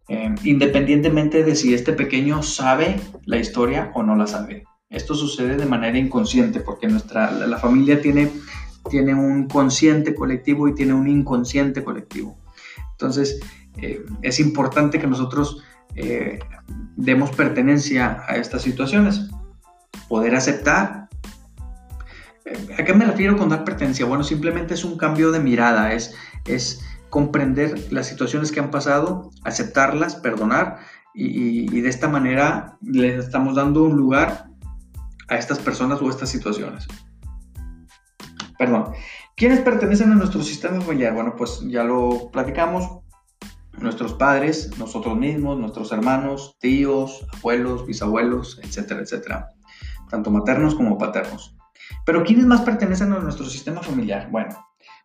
Eh, 0.09 0.35
independientemente 0.45 1.43
de 1.43 1.57
si 1.57 1.75
este 1.75 1.93
pequeño 1.93 2.43
sabe 2.43 3.01
la 3.25 3.39
historia 3.39 3.91
o 3.95 4.03
no 4.03 4.15
la 4.15 4.27
sabe. 4.27 4.65
Esto 4.89 5.15
sucede 5.15 5.57
de 5.57 5.67
manera 5.67 5.99
inconsciente 5.99 6.61
porque 6.61 6.87
nuestra, 6.87 7.31
la, 7.31 7.59
familia 7.59 8.01
tiene, 8.01 8.31
tiene 8.89 9.15
un 9.15 9.49
consciente 9.49 10.15
colectivo 10.15 10.69
y 10.69 10.75
tiene 10.75 10.95
un 10.95 11.09
inconsciente 11.09 11.83
colectivo. 11.85 12.37
Entonces, 12.93 13.41
es 14.23 14.41
importante 14.41 14.99
que 14.99 15.07
nosotros 15.07 15.63
eh, 15.95 16.39
demos 16.97 17.31
pertenencia 17.31 18.23
a 18.29 18.37
estas 18.37 18.63
situaciones. 18.63 19.31
Poder 20.09 20.35
aceptar. 20.35 21.09
Eh, 22.45 22.77
¿A 22.79 22.85
qué 22.85 22.95
me 22.95 23.05
refiero 23.05 23.37
con 23.37 23.49
dar 23.49 23.65
pertenencia? 23.65 24.07
Bueno, 24.07 24.25
simplemente 24.25 24.75
es 24.75 24.85
un 24.85 24.97
cambio 24.97 25.31
de 25.31 25.41
mirada, 25.41 25.93
es, 25.93 26.15
es 26.47 26.81
comprender 27.11 27.93
las 27.93 28.07
situaciones 28.07 28.53
que 28.53 28.61
han 28.61 28.71
pasado, 28.71 29.31
aceptarlas, 29.45 30.17
perdonar 30.17 30.79
y, 31.13 31.81
de 31.81 31.89
esta 31.89 32.09
manera 32.09 32.79
les 32.83 33.25
estamos 33.25 33.57
dando 33.57 33.83
un 33.83 33.97
lugar 33.97 34.49
a 35.29 35.37
estas 35.37 35.59
personas 35.59 36.01
o 36.01 36.09
estas 36.09 36.29
situaciones. 36.29 36.87
Perdón. 38.59 38.93
¿Quiénes 39.37 39.61
pertenecen 39.61 40.13
a 40.13 40.17
nuestro 40.17 40.43
sistema 40.43 40.81
familiar? 40.81 41.15
Bueno, 41.15 41.35
pues 41.37 41.61
ya 41.67 41.83
lo 41.83 42.31
platicamos 42.31 43.01
nuestros 43.81 44.15
padres, 44.15 44.71
nosotros 44.79 45.17
mismos, 45.17 45.59
nuestros 45.59 45.91
hermanos, 45.93 46.57
tíos, 46.61 47.27
abuelos, 47.37 47.87
bisabuelos, 47.87 48.61
etcétera, 48.63 49.01
etcétera, 49.01 49.49
tanto 50.09 50.31
maternos 50.31 50.75
como 50.75 50.99
paternos. 50.99 51.57
Pero 52.05 52.23
¿quiénes 52.25 52.47
más 52.47 52.61
pertenecen 52.63 53.13
a 53.13 53.19
nuestro 53.19 53.47
sistema 53.47 53.83
familiar? 53.83 54.29
Bueno, 54.31 54.57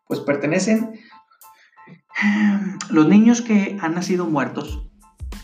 pues 0.08 0.20
pertenecen 0.20 1.00
los 2.90 3.08
niños 3.08 3.42
que 3.42 3.78
han 3.82 3.96
nacido 3.96 4.26
muertos, 4.26 4.88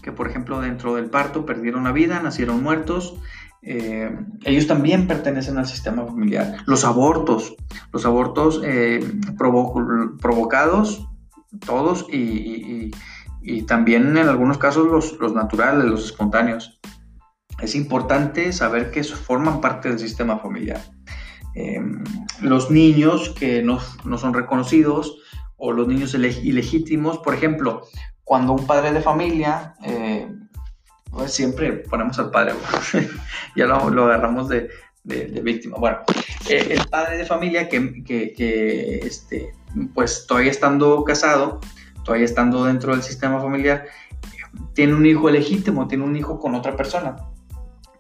que 0.02 0.12
por 0.12 0.30
ejemplo 0.30 0.62
dentro 0.62 0.96
del 0.96 1.10
parto 1.10 1.46
perdieron 1.46 1.84
la 1.84 1.92
vida, 1.92 2.20
nacieron 2.22 2.62
muertos, 2.64 3.16
eh, 3.64 4.18
ellos 4.44 4.66
también 4.66 5.08
pertenecen 5.08 5.58
al 5.58 5.68
sistema 5.68 6.06
familiar. 6.06 6.58
Los 6.66 6.84
abortos, 6.84 7.56
los 7.94 8.06
abortos 8.06 8.62
eh, 8.64 9.00
provocados, 9.38 11.08
todos, 11.66 12.08
y, 12.12 12.18
y 12.18 12.92
también 13.64 14.18
en 14.18 14.28
algunos 14.28 14.58
casos 14.58 14.88
los, 14.88 15.20
los 15.20 15.34
naturales, 15.34 15.86
los 15.86 16.06
espontáneos. 16.06 16.80
Es 17.62 17.76
importante 17.76 18.52
saber 18.54 18.92
que 18.92 19.04
forman 19.04 19.62
parte 19.62 19.90
del 19.90 20.00
sistema 20.00 20.40
familiar. 20.40 20.82
Em, 21.54 22.04
los 22.42 22.72
niños 22.72 23.30
que 23.38 23.62
no, 23.62 23.80
no, 24.06 24.18
son 24.18 24.34
reconocidos 24.34 25.18
o 25.58 25.72
los 25.72 25.88
niños 25.88 26.14
ilegítimos, 26.14 27.18
por 27.20 27.34
ejemplo, 27.34 27.82
cuando 28.24 28.54
un 28.54 28.66
padre 28.66 28.94
de 28.94 29.02
familia, 29.02 29.76
eh, 29.84 30.28
pues 31.12 31.34
siempre 31.34 31.74
ponemos 31.74 32.18
al 32.20 32.32
padre, 32.32 32.54
ya 33.56 33.66
lo, 33.66 33.90
lo 33.90 34.06
agarramos 34.06 34.48
de, 34.48 34.70
de, 35.04 35.42
víctima. 35.42 35.78
Bueno, 35.78 36.00
eh, 36.50 36.68
el 36.72 36.88
padre 36.88 37.18
de 37.18 37.26
familia 37.26 37.68
que, 37.68 38.04
que, 38.04 38.34
que, 38.34 39.00
este, 39.00 39.52
pues 39.94 40.26
todavía 40.28 40.52
estando 40.52 41.04
casado, 41.04 41.60
todavía 42.04 42.26
estando 42.26 42.66
dentro 42.66 42.94
del 42.94 43.04
sistema 43.04 43.40
familiar, 43.40 43.86
tiene 44.74 44.96
un 44.96 45.06
hijo 45.06 45.30
legítimo, 45.30 45.88
tiene 45.88 46.04
un 46.04 46.16
hijo 46.16 46.40
con 46.40 46.56
otra 46.56 46.76
persona. 46.76 47.16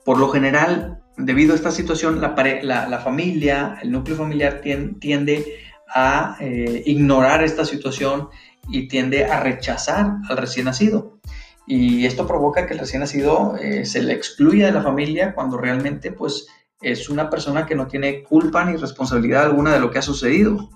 Por 0.03 0.17
lo 0.17 0.29
general, 0.29 1.01
debido 1.17 1.53
a 1.53 1.55
esta 1.55 1.71
situación, 1.71 2.21
la, 2.21 2.35
la, 2.63 2.99
familia, 2.99 3.77
el 3.81 3.91
núcleo 3.91 4.17
familiar 4.17 4.61
tiende, 4.61 5.59
a 5.93 6.37
eh, 6.39 6.83
ignorar 6.85 7.43
esta 7.43 7.65
situación 7.65 8.29
y 8.69 8.87
tiende 8.87 9.25
a 9.25 9.41
rechazar 9.41 10.17
al 10.29 10.37
recién 10.37 10.65
nacido. 10.65 11.19
Y 11.67 12.05
esto 12.05 12.25
provoca 12.25 12.65
que 12.65 12.73
el 12.73 12.79
recién 12.79 13.01
nacido 13.01 13.55
eh, 13.57 13.85
se 13.85 14.01
le 14.01 14.13
excluya 14.13 14.65
de 14.67 14.71
la 14.71 14.81
familia 14.81 15.33
cuando 15.33 15.57
realmente 15.57 16.11
pues 16.11 16.47
es 16.81 17.09
una 17.09 17.29
persona 17.29 17.65
que 17.65 17.75
no 17.75 17.87
tiene 17.87 18.23
culpa 18.23 18.65
ni 18.65 18.75
responsabilidad 18.75 19.45
alguna 19.45 19.73
de 19.73 19.79
lo 19.79 19.91
que 19.91 19.99
ha 19.99 20.01
sucedido 20.01 20.69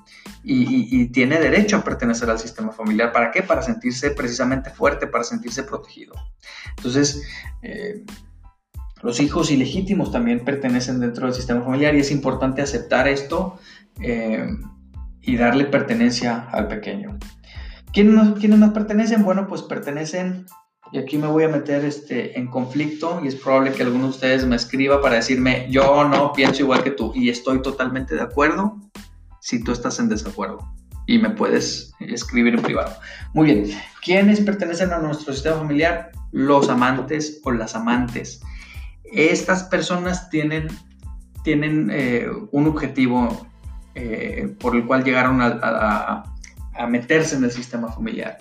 y, 0.44 1.08
tiene 1.08 1.40
derecho 1.40 1.78
a 1.78 1.84
pertenecer 1.84 2.30
al 2.30 2.40
sistema 2.40 2.72
familiar. 2.72 3.12
¿Para 3.12 3.32
qué? 3.32 3.42
Para 3.42 3.62
sentirse 3.62 4.12
precisamente 4.12 4.70
fuerte, 4.70 5.08
para 5.08 5.24
sentirse 5.24 5.64
protegido. 5.64 6.14
Entonces, 6.78 7.24
eh, 7.64 8.04
los 9.02 9.20
hijos 9.20 9.52
ilegítimos 9.52 10.12
también 10.12 10.46
pertenecen 10.46 11.00
dentro 11.00 11.26
del 11.26 11.36
sistema 11.36 11.62
familiar 11.62 11.96
y 11.96 12.00
es 12.00 12.12
importante 12.12 12.62
aceptar 12.62 13.08
esto 13.08 13.58
eh, 14.02 14.48
y 15.22 15.38
darle 15.38 15.66
pertenencia 15.66 16.48
al 16.52 16.68
pequeño. 16.68 17.18
¿Quiénes, 17.92 18.40
¿Quiénes 18.40 18.60
más 18.60 18.72
pertenecen? 18.72 19.24
Bueno, 19.24 19.48
pues 19.48 19.64
pertenecen 19.64 20.46
y 20.92 20.98
aquí 20.98 21.18
me 21.18 21.28
voy 21.28 21.44
a 21.44 21.50
meter 21.50 21.84
este, 21.84 22.38
en 22.38 22.48
conflicto 22.48 23.20
y 23.24 23.28
es 23.28 23.36
probable 23.36 23.72
que 23.72 23.84
alguno 23.84 24.06
de 24.06 24.10
ustedes 24.12 24.46
me 24.46 24.56
escriba 24.56 25.02
para 25.02 25.16
decirme, 25.16 25.68
yo 25.70 26.08
no 26.08 26.32
pienso 26.34 26.62
igual 26.62 26.84
que 26.84 26.92
tú 26.92 27.12
y 27.16 27.30
estoy 27.30 27.62
totalmente 27.62 28.16
de 28.16 28.22
acuerdo 28.22 28.78
si 29.42 29.64
tú 29.64 29.72
estás 29.72 30.00
en 30.00 30.10
desacuerdo 30.10 30.60
y 31.08 31.18
me 31.18 31.32
puedes 31.32 31.94
escribir 32.00 32.56
en 32.56 32.62
privado. 32.62 32.96
Muy 33.34 33.46
bien, 33.48 33.80
¿quiénes 34.04 34.40
pertenecen 34.42 34.94
a 34.94 35.00
nuestro 35.00 35.34
sistema 35.34 35.58
familiar? 35.58 36.12
Los 36.32 36.70
amantes 36.70 37.42
o 37.44 37.52
las 37.52 37.76
amantes. 37.76 38.42
Estas 39.04 39.64
personas 39.64 40.30
tienen, 40.30 40.68
tienen 41.44 41.90
eh, 41.92 42.28
un 42.52 42.68
objetivo 42.68 43.48
eh, 43.96 44.56
por 44.60 44.76
el 44.76 44.86
cual 44.86 45.04
llegaron 45.04 45.42
a 45.42 46.24
meterse 46.88 47.36
en 47.36 47.44
el 47.44 47.52
sistema 47.52 47.92
familiar. 47.92 48.38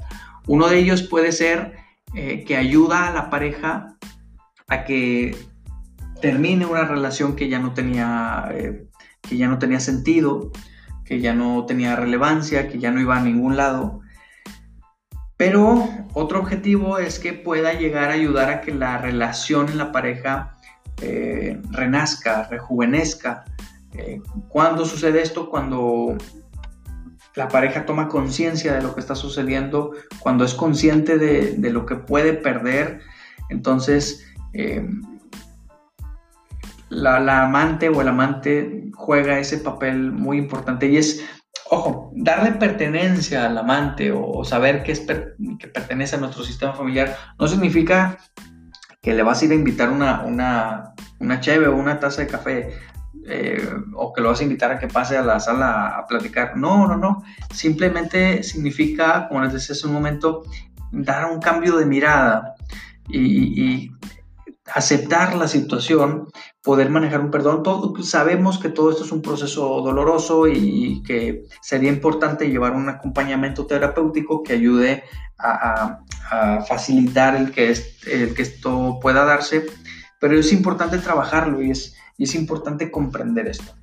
Uno 0.46 0.68
de 0.68 0.78
ellos 0.78 1.02
puede 1.02 1.32
ser 1.32 1.83
eh, 2.14 2.44
que 2.44 2.56
ayuda 2.56 3.08
a 3.08 3.12
la 3.12 3.30
pareja 3.30 3.96
a 4.68 4.84
que 4.84 5.36
termine 6.20 6.64
una 6.64 6.84
relación 6.84 7.36
que 7.36 7.48
ya 7.48 7.58
no 7.58 7.74
tenía, 7.74 8.48
eh, 8.52 8.86
que 9.20 9.36
ya 9.36 9.48
no 9.48 9.58
tenía 9.58 9.80
sentido, 9.80 10.52
que 11.04 11.20
ya 11.20 11.34
no 11.34 11.66
tenía 11.66 11.96
relevancia, 11.96 12.68
que 12.68 12.78
ya 12.78 12.90
no 12.90 13.00
iba 13.00 13.16
a 13.16 13.22
ningún 13.22 13.56
lado. 13.56 14.00
Pero 15.36 15.88
otro 16.12 16.38
objetivo 16.38 16.98
es 16.98 17.18
que 17.18 17.32
pueda 17.32 17.72
llegar 17.72 18.10
a 18.10 18.14
ayudar 18.14 18.48
a 18.48 18.60
que 18.60 18.72
la 18.72 18.98
relación 18.98 19.68
en 19.68 19.78
la 19.78 19.90
pareja 19.90 20.56
eh, 21.02 21.60
renazca, 21.70 22.46
rejuvenezca. 22.48 23.44
¿Cuándo 24.48 24.84
sucede 24.84 25.22
esto? 25.22 25.48
Cuando 25.50 26.16
la 27.34 27.48
pareja 27.48 27.84
toma 27.84 28.08
conciencia 28.08 28.74
de 28.74 28.82
lo 28.82 28.94
que 28.94 29.00
está 29.00 29.14
sucediendo, 29.14 29.92
cuando 30.20 30.44
es 30.44 30.54
consciente 30.54 31.18
de, 31.18 31.70
lo 31.70 31.86
que 31.86 31.96
puede 31.96 32.32
perder, 32.32 33.00
entonces 33.50 34.24
eh, 34.52 34.88
la, 36.90 37.44
amante 37.44 37.88
o 37.88 38.00
el 38.00 38.08
amante 38.08 38.90
juega 38.94 39.38
ese 39.38 39.58
papel 39.58 40.12
muy 40.12 40.38
importante 40.38 40.86
y 40.86 40.96
es, 40.96 41.24
ojo, 41.70 42.12
darle 42.14 42.52
pertenencia 42.52 43.46
al 43.46 43.58
amante 43.58 44.12
o, 44.12 44.44
saber 44.44 44.82
que, 44.82 44.92
es 44.92 45.00
que 45.00 45.68
pertenece 45.68 46.16
a 46.16 46.20
nuestro 46.20 46.44
sistema 46.44 46.72
familiar 46.72 47.16
no 47.38 47.48
significa 47.48 48.18
que 49.02 49.12
le 49.12 49.22
vas 49.22 49.42
a 49.42 49.44
ir 49.44 49.52
a 49.52 49.56
invitar 49.56 49.90
una, 49.90 50.22
una, 50.22 50.94
una 51.20 51.40
o 51.68 51.74
una 51.74 52.00
taza 52.00 52.22
de 52.22 52.26
café. 52.26 52.72
Eh, 53.26 53.66
o 53.94 54.12
que 54.12 54.20
lo 54.20 54.28
vas 54.28 54.40
a 54.40 54.42
invitar 54.42 54.70
a 54.70 54.78
que 54.78 54.86
pase 54.86 55.16
a 55.16 55.22
la 55.22 55.40
sala 55.40 55.96
a 55.96 56.06
platicar. 56.06 56.56
No, 56.56 56.86
no, 56.86 56.96
no. 56.96 57.22
Simplemente 57.52 58.42
significa, 58.42 59.28
como 59.28 59.40
les 59.42 59.52
decía 59.52 59.74
hace 59.74 59.86
un 59.86 59.94
momento, 59.94 60.44
dar 60.92 61.30
un 61.30 61.40
cambio 61.40 61.76
de 61.76 61.86
mirada 61.86 62.54
y, 63.08 63.90
aceptar 64.72 65.34
la 65.36 65.46
situación, 65.46 66.28
poder 66.62 66.88
manejar 66.88 67.20
un 67.20 67.30
perdón. 67.30 67.62
sabemos 68.02 68.58
que 68.58 68.70
todo 68.70 68.90
esto 68.90 69.04
es 69.04 69.12
un 69.12 69.20
proceso 69.20 69.82
doloroso 69.82 70.48
y 70.48 71.02
que 71.02 71.44
sería 71.60 71.90
importante 71.90 72.48
llevar 72.48 72.72
un 72.72 72.88
acompañamiento 72.88 73.66
terapéutico 73.66 74.42
que 74.42 74.54
ayude 74.54 75.04
a, 75.38 76.00
facilitar 76.66 77.36
el 77.36 77.52
que, 77.52 77.76
el 78.10 78.34
que 78.34 78.42
esto 78.42 78.98
pueda 79.00 79.24
darse, 79.24 79.66
pero 80.18 80.38
es 80.38 80.52
importante 80.52 80.98
trabajarlo 80.98 81.62
y 81.62 81.70
es 81.70 81.94
y 82.16 82.24
es 82.24 82.34
importante 82.34 82.90
comprender 82.90 83.48
esto. 83.48 83.74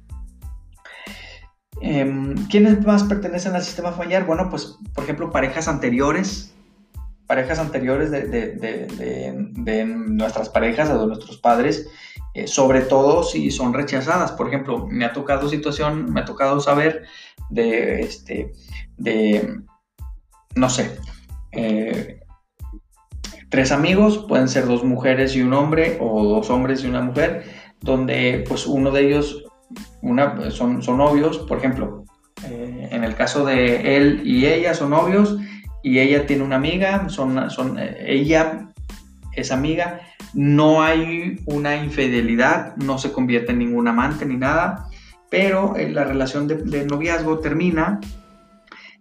Em, 1.81 2.35
¿Quiénes 2.47 2.85
más 2.85 3.03
pertenecen 3.03 3.55
al 3.55 3.63
sistema 3.63 3.91
familiar? 3.91 4.25
Bueno, 4.25 4.49
pues 4.49 4.77
por 4.93 5.03
ejemplo 5.03 5.31
parejas 5.31 5.67
anteriores, 5.67 6.53
parejas 7.25 7.59
anteriores 7.59 8.11
de, 8.11 9.83
nuestras 9.85 10.49
parejas 10.49 10.89
o 10.89 10.99
de 10.99 11.07
nuestros 11.07 11.37
padres, 11.37 11.87
eh, 12.33 12.45
sobre 12.45 12.81
todo 12.81 13.23
si 13.23 13.49
son 13.49 13.73
rechazadas. 13.73 14.33
Por 14.33 14.47
ejemplo, 14.47 14.85
me 14.87 15.05
ha 15.05 15.13
tocado 15.13 15.49
situación, 15.49 16.13
me 16.13 16.21
ha 16.21 16.25
tocado 16.25 16.59
saber 16.59 17.05
de, 17.49 18.01
este, 18.01 18.51
de, 18.97 19.61
no 20.55 20.69
sé, 20.69 20.97
eh, 21.51 22.19
tres 23.49 23.71
amigos, 23.71 24.25
pueden 24.27 24.47
ser 24.47 24.65
dos 24.65 24.83
mujeres 24.83 25.35
y 25.35 25.41
un 25.41 25.53
hombre 25.53 25.97
o 25.99 26.23
dos 26.23 26.49
hombres 26.49 26.83
y 26.83 26.87
una 26.87 27.01
mujer, 27.01 27.43
donde 27.81 28.43
pues 28.47 28.65
uno 28.65 28.91
de 28.91 29.07
ellos 29.07 29.43
son, 30.49 30.81
son 30.81 30.97
novios, 30.97 31.39
por 31.39 31.57
ejemplo, 31.57 32.05
eh, 32.49 32.89
en 32.91 33.03
el 33.03 33.15
caso 33.15 33.45
de 33.45 33.97
él 33.97 34.21
y 34.25 34.45
ella 34.47 34.73
son 34.73 34.91
novios 34.91 35.37
y 35.83 35.99
ella 35.99 36.25
tiene 36.25 36.43
una 36.43 36.55
amiga, 36.55 37.07
son, 37.09 37.49
son, 37.51 37.77
eh, 37.77 37.97
ella 38.07 38.69
es 39.33 39.51
amiga, 39.51 40.01
no 40.33 40.81
hay 40.81 41.39
una 41.45 41.75
infidelidad, 41.75 42.75
no 42.77 42.97
se 42.97 43.11
convierte 43.11 43.51
en 43.51 43.59
ningún 43.59 43.87
amante 43.87 44.25
ni 44.25 44.37
nada, 44.37 44.87
pero 45.29 45.75
eh, 45.75 45.89
la 45.89 46.03
relación 46.03 46.47
de, 46.47 46.85
noviazgo 46.85 47.39
termina 47.39 47.99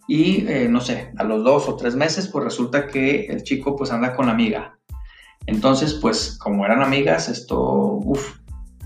y 0.07 0.45
no 0.69 0.81
sé, 0.81 1.13
a 1.19 1.23
los 1.23 1.45
dos 1.45 1.69
o 1.69 1.77
tres 1.77 1.95
meses 1.95 2.27
pues 2.27 2.45
resulta 2.45 2.89
que 2.89 3.27
el 3.27 3.45
chico 3.45 3.77
pues 3.77 3.93
anda 3.93 4.17
con 4.17 4.27
la 4.27 4.33
amiga. 4.33 4.77
Entonces 5.47 5.95
pues 5.95 6.37
como 6.37 6.67
eran 6.67 6.83
amigas, 6.83 7.29
esto, 7.29 7.61
uff, 8.05 8.40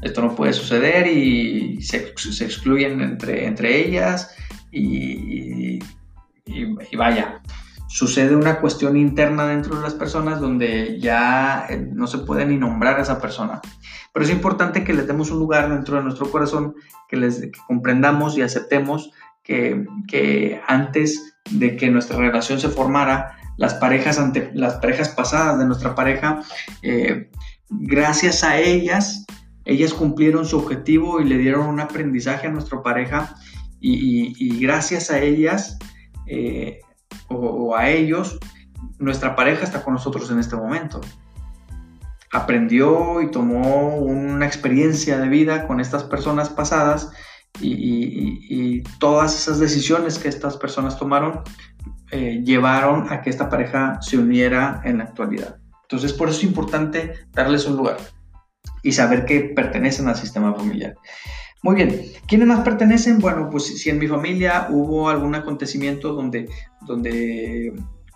esto 0.04 0.20
no 0.20 0.36
puede 0.36 0.52
suceder 0.52 1.06
y 1.06 1.82
se, 1.82 2.12
excluyen 2.44 3.00
entre, 3.00 3.46
entre 3.46 3.78
ellas 3.78 4.36
y, 4.70 5.78
vaya, 6.96 7.40
sucede 7.88 8.36
una 8.36 8.60
cuestión 8.60 8.96
interna 8.96 9.46
dentro 9.46 9.76
de 9.76 9.82
las 9.82 9.94
personas 9.94 10.40
donde 10.40 11.00
ya 11.00 11.66
eh, 11.70 11.88
no 11.92 12.06
se 12.06 12.18
puede 12.18 12.44
ni 12.44 12.58
nombrar 12.58 12.98
a 12.98 13.02
esa 13.02 13.20
persona. 13.20 13.62
Pero 14.12 14.26
es 14.26 14.30
importante 14.30 14.84
que 14.84 14.92
les 14.92 15.06
demos 15.06 15.30
un 15.30 15.38
lugar 15.38 15.70
dentro 15.70 15.96
de 15.96 16.02
nuestro 16.02 16.30
corazón, 16.30 16.74
que 17.08 17.16
les 17.16 17.50
comprendamos 17.66 18.36
y 18.36 18.42
aceptemos 18.42 19.10
que, 19.42 19.86
que, 20.06 20.60
antes 20.66 21.34
de 21.50 21.76
que 21.76 21.90
nuestra 21.90 22.18
relación 22.18 22.60
se 22.60 22.68
formara, 22.68 23.38
las 23.56 23.74
parejas, 23.74 24.18
ante, 24.18 24.50
las 24.52 24.74
parejas 24.74 25.08
pasadas 25.10 25.58
de 25.58 25.66
nuestra 25.66 25.94
pareja, 25.94 26.42
eh, 26.82 27.30
gracias 27.70 28.44
a 28.44 28.58
ellas, 28.58 29.24
ellas 29.64 29.94
cumplieron 29.94 30.44
su 30.46 30.58
objetivo 30.58 31.20
y 31.20 31.24
le 31.24 31.38
dieron 31.38 31.66
un 31.66 31.80
aprendizaje 31.80 32.46
a 32.46 32.50
nuestra 32.50 32.82
pareja 32.82 33.34
y, 33.80 34.60
gracias 34.60 35.10
a 35.10 35.20
ellas 35.20 35.78
eh, 36.26 36.80
o, 37.28 37.76
a 37.76 37.90
ellos, 37.90 38.38
nuestra 38.98 39.36
pareja 39.36 39.64
está 39.64 39.82
con 39.82 39.94
nosotros 39.94 40.30
en 40.30 40.38
este 40.38 40.56
momento. 40.56 41.00
Aprendió 42.32 43.20
y 43.20 43.30
tomó 43.30 43.96
una 43.96 44.46
experiencia 44.46 45.18
de 45.18 45.28
vida 45.28 45.66
con 45.66 45.80
estas 45.80 46.04
personas 46.04 46.48
pasadas 46.48 47.10
y, 47.60 48.82
todas 48.98 49.34
esas 49.34 49.58
decisiones 49.58 50.18
que 50.18 50.28
estas 50.28 50.56
personas 50.56 50.98
tomaron 50.98 51.42
eh, 52.10 52.42
llevaron 52.44 53.12
a 53.12 53.22
que 53.22 53.30
esta 53.30 53.48
pareja 53.48 53.98
se 54.00 54.18
uniera 54.18 54.80
en 54.84 54.98
la 54.98 55.04
actualidad. 55.04 55.56
Entonces 55.82 56.12
por 56.12 56.28
eso 56.28 56.38
es 56.38 56.44
importante 56.44 57.14
darles 57.32 57.66
un 57.66 57.76
lugar 57.76 57.98
y 58.84 58.92
saber 58.92 59.24
que 59.24 59.40
pertenecen 59.40 60.06
al 60.06 60.14
sistema 60.14 60.54
familiar. 60.54 60.94
Muy 61.62 61.74
bien, 61.76 62.02
¿quiénes 62.28 62.46
más 62.46 62.60
pertenecen? 62.60 63.18
Bueno, 63.18 63.48
pues 63.50 63.64
si 63.64 63.88
en 63.90 63.98
mi 63.98 64.06
familia 64.06 64.68
hubo 64.70 65.08
algún 65.08 65.34
acontecimiento 65.34 66.12
donde, 66.12 66.48
donde 66.82 67.72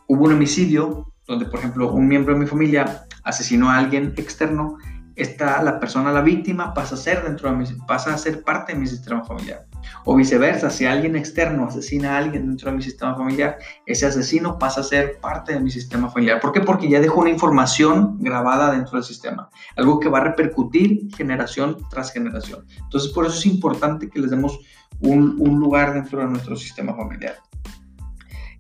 hubo 0.07 0.24
un 0.26 0.35
homicidio, 0.35 1.12
donde 1.26 1.46
por 1.46 1.59
ejemplo 1.59 1.90
un 1.90 2.07
miembro 2.07 2.35
de 2.35 2.40
mi 2.40 2.46
familia 2.46 3.07
asesinó 3.24 3.70
a 3.70 3.78
alguien 3.78 4.12
externo, 4.18 4.76
está 5.18 5.62
la 5.62 5.81
persona, 5.81 6.12
la 6.12 6.22
víctima, 6.22 6.72
pasa 6.72 6.94
a 6.94 6.98
ser 6.98 7.22
dentro 7.24 7.50
de 7.50 7.57
mi, 7.57 7.64
pasa 7.87 8.14
a 8.14 8.18
ser 8.18 8.42
parte 8.42 8.72
de 8.72 8.78
mi 8.78 8.87
sistema 8.87 9.24
familiar. 9.24 9.66
O 10.04 10.14
viceversa, 10.14 10.70
si 10.70 10.87
alguien 10.87 11.16
externo 11.16 11.66
asesina 11.66 12.14
a 12.14 12.18
alguien 12.18 12.46
dentro 12.46 12.70
de 12.70 12.76
mi 12.76 12.83
sistema 12.83 13.14
familiar, 13.16 13.59
ese 13.87 14.07
asesino 14.07 14.59
pasa 14.59 14.81
a 14.81 14.85
ser 14.85 15.18
parte 15.20 15.52
de 15.52 15.61
mi 15.61 15.70
sistema 15.70 16.09
familiar. 16.11 16.40
¿Por 16.40 16.52
qué? 16.52 16.61
Porque 16.61 16.88
ya 16.88 17.00
dejó 17.00 17.20
una 17.20 17.31
información 17.31 18.18
grabada 18.20 18.70
dentro 18.70 18.92
del 18.92 19.04
sistema, 19.04 19.50
algo 19.76 20.00
que 20.00 20.09
va 20.09 20.18
a 20.18 20.24
repercutir 20.24 21.09
generación 21.16 21.76
tras 21.90 22.12
generación. 22.12 22.66
Entonces, 22.83 23.11
por 23.12 23.26
eso 23.26 23.38
es 23.38 23.46
importante 23.46 24.09
que 24.09 24.20
les 24.20 24.31
demos 24.31 24.59
un, 25.00 25.37
lugar 25.59 25.94
dentro 25.94 26.20
de 26.20 26.26
nuestro 26.26 26.57
sistema 26.57 26.94
familiar. 26.94 27.37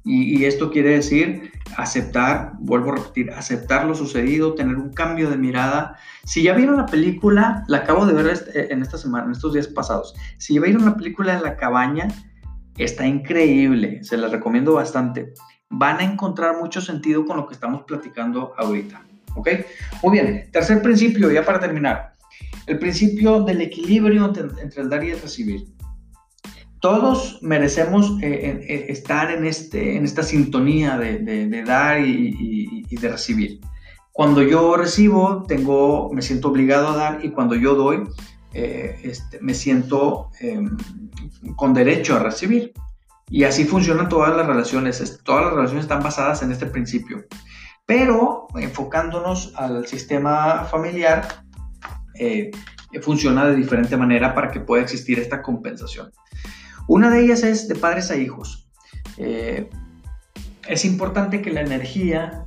Y, 0.04 0.44
esto 0.44 0.70
quiere 0.70 0.90
decir 0.90 1.52
aceptar, 1.76 2.52
vuelvo 2.60 2.92
a 2.92 2.96
repetir, 2.96 3.30
aceptar 3.32 3.84
lo 3.84 3.94
sucedido, 3.94 4.54
tener 4.54 4.76
un 4.76 4.92
cambio 4.92 5.28
de 5.28 5.36
mirada. 5.36 5.96
Si 6.24 6.42
ya 6.42 6.54
vieron 6.54 6.78
la 6.78 6.86
película, 6.86 7.64
la 7.68 7.78
acabo 7.78 8.06
de 8.06 8.14
ver 8.14 8.26
este, 8.28 8.72
en 8.72 8.80
esta 8.80 8.96
semana, 8.96 9.26
en 9.26 9.32
estos 9.32 9.52
días 9.52 9.68
pasados. 9.68 10.14
Si 10.38 10.54
ya 10.54 10.60
vieron 10.62 10.86
la 10.86 10.96
película 10.96 11.36
de 11.36 11.42
la 11.42 11.56
cabaña, 11.56 12.08
está 12.78 13.06
increíble, 13.06 14.02
se 14.02 14.16
la 14.16 14.28
recomiendo 14.28 14.74
bastante. 14.74 15.34
Van 15.68 15.98
a 15.98 16.04
encontrar 16.04 16.56
mucho 16.58 16.80
sentido 16.80 17.26
con 17.26 17.36
lo 17.36 17.46
que 17.46 17.54
estamos 17.54 17.82
platicando 17.82 18.54
ahorita. 18.56 19.02
¿Ok? 19.34 19.48
Muy 20.02 20.12
bien, 20.12 20.48
tercer 20.50 20.80
principio, 20.80 21.30
ya 21.30 21.44
para 21.44 21.60
terminar. 21.60 22.12
El 22.66 22.78
principio 22.78 23.42
del 23.42 23.60
equilibrio 23.60 24.26
entre, 24.26 24.82
el 24.82 24.88
dar 24.88 25.04
y 25.04 25.10
el 25.10 25.20
recibir. 25.20 25.66
Todos 26.80 27.38
merecemos 27.42 28.18
eh, 28.22 28.64
eh, 28.68 28.86
estar 28.88 29.30
en, 29.30 29.44
este, 29.44 29.96
en 29.96 30.04
esta 30.04 30.22
sintonía 30.22 30.96
de, 30.96 31.62
dar 31.64 32.00
y, 32.00 32.84
de 32.88 33.08
recibir. 33.08 33.60
Cuando 34.12 34.42
yo 34.42 34.76
recibo, 34.76 35.44
tengo, 35.46 36.10
me 36.12 36.22
siento 36.22 36.48
obligado 36.48 36.88
a 36.88 36.96
dar 36.96 37.24
y 37.24 37.30
cuando 37.30 37.54
yo 37.54 37.74
doy, 37.74 38.02
eh, 38.52 39.00
este, 39.04 39.40
me 39.40 39.54
siento 39.54 40.30
em, 40.40 40.76
con 41.56 41.74
derecho 41.74 42.16
a 42.16 42.20
recibir. 42.20 42.72
Y 43.30 43.44
así 43.44 43.64
funcionan 43.64 44.08
todas 44.08 44.36
las 44.36 44.46
relaciones. 44.46 45.20
Todas 45.22 45.44
las 45.44 45.54
relaciones 45.54 45.84
están 45.84 46.02
basadas 46.02 46.42
en 46.42 46.50
este 46.50 46.66
principio. 46.66 47.24
Pero 47.86 48.48
enfocándonos 48.54 49.52
al 49.56 49.86
sistema 49.86 50.64
familiar, 50.64 51.44
eh, 52.14 52.50
funciona 53.02 53.46
de 53.46 53.56
diferente 53.56 53.96
manera 53.96 54.34
para 54.34 54.50
que 54.50 54.60
pueda 54.60 54.82
existir 54.82 55.18
esta 55.18 55.42
compensación. 55.42 56.10
Una 56.88 57.10
de 57.10 57.22
ellas 57.22 57.42
es 57.44 57.68
de 57.68 57.74
padres 57.74 58.10
a 58.10 58.16
hijos. 58.16 58.66
Eh, 59.18 59.68
es 60.66 60.84
importante 60.84 61.42
que 61.42 61.52
la 61.52 61.60
energía 61.60 62.46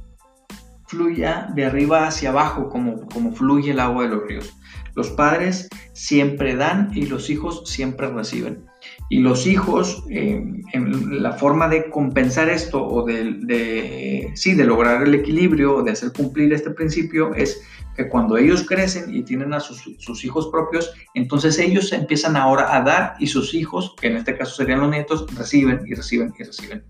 fluya 0.87 1.47
de 1.55 1.65
arriba 1.65 2.07
hacia 2.07 2.29
abajo, 2.29 2.67
como, 2.67 3.07
como 3.07 3.33
fluye 3.33 3.71
el 3.71 3.79
agua 3.79 4.03
de 4.03 4.09
los 4.09 4.23
ríos. 4.27 4.57
Los 4.95 5.11
padres 5.11 5.69
siempre 5.93 6.55
dan 6.55 6.91
y 6.93 7.05
los 7.05 7.29
hijos 7.29 7.63
siempre 7.65 8.09
reciben. 8.09 8.65
Y 9.11 9.19
los 9.19 9.45
hijos, 9.45 10.05
eh, 10.09 10.41
en 10.71 11.21
la 11.21 11.33
forma 11.33 11.67
de 11.67 11.89
compensar 11.89 12.47
esto 12.47 12.81
o 12.81 13.05
de, 13.05 14.31
sí, 14.35 14.53
de 14.53 14.63
lograr 14.63 15.03
el 15.03 15.13
equilibrio, 15.13 15.83
de 15.83 15.91
hacer 15.91 16.13
cumplir 16.13 16.53
este 16.53 16.69
principio, 16.69 17.35
es 17.35 17.61
que 17.97 18.07
cuando 18.07 18.37
ellos 18.37 18.65
crecen 18.65 19.13
y 19.13 19.23
tienen 19.23 19.53
a 19.53 19.59
sus, 19.59 20.23
hijos 20.23 20.47
propios, 20.47 20.93
entonces 21.13 21.59
ellos 21.59 21.91
empiezan 21.91 22.37
ahora 22.37 22.73
a 22.73 22.83
dar 22.83 23.15
y 23.19 23.27
sus 23.27 23.53
hijos, 23.53 23.97
que 23.99 24.07
en 24.07 24.15
este 24.15 24.37
caso 24.37 24.55
serían 24.55 24.79
los 24.79 24.89
nietos, 24.89 25.25
reciben 25.35 25.81
y 25.85 25.93
reciben 25.93 26.33
y 26.39 26.43
reciben. 26.43 26.85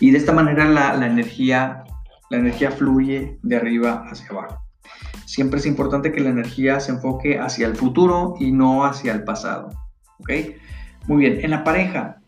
Y 0.00 0.10
de 0.10 0.18
esta 0.18 0.32
manera 0.32 0.64
la, 0.64 0.96
la 0.96 1.06
energía, 1.06 1.84
la 2.28 2.38
energía 2.38 2.72
fluye 2.72 3.38
de 3.40 3.54
arriba 3.54 4.04
hacia 4.10 4.30
abajo. 4.30 4.64
Siempre 5.26 5.60
es 5.60 5.66
importante 5.66 6.10
que 6.10 6.20
la 6.20 6.30
energía 6.30 6.80
se 6.80 6.90
enfoque 6.90 7.38
hacia 7.38 7.68
el 7.68 7.76
futuro 7.76 8.34
y 8.40 8.50
no 8.50 8.84
hacia 8.84 9.12
el 9.12 9.22
pasado. 9.22 9.70
¿Ok? 10.18 10.30
Muy 11.06 11.18
bien, 11.18 11.40
en 11.42 11.50
la 11.50 11.64
pareja, 11.64 12.18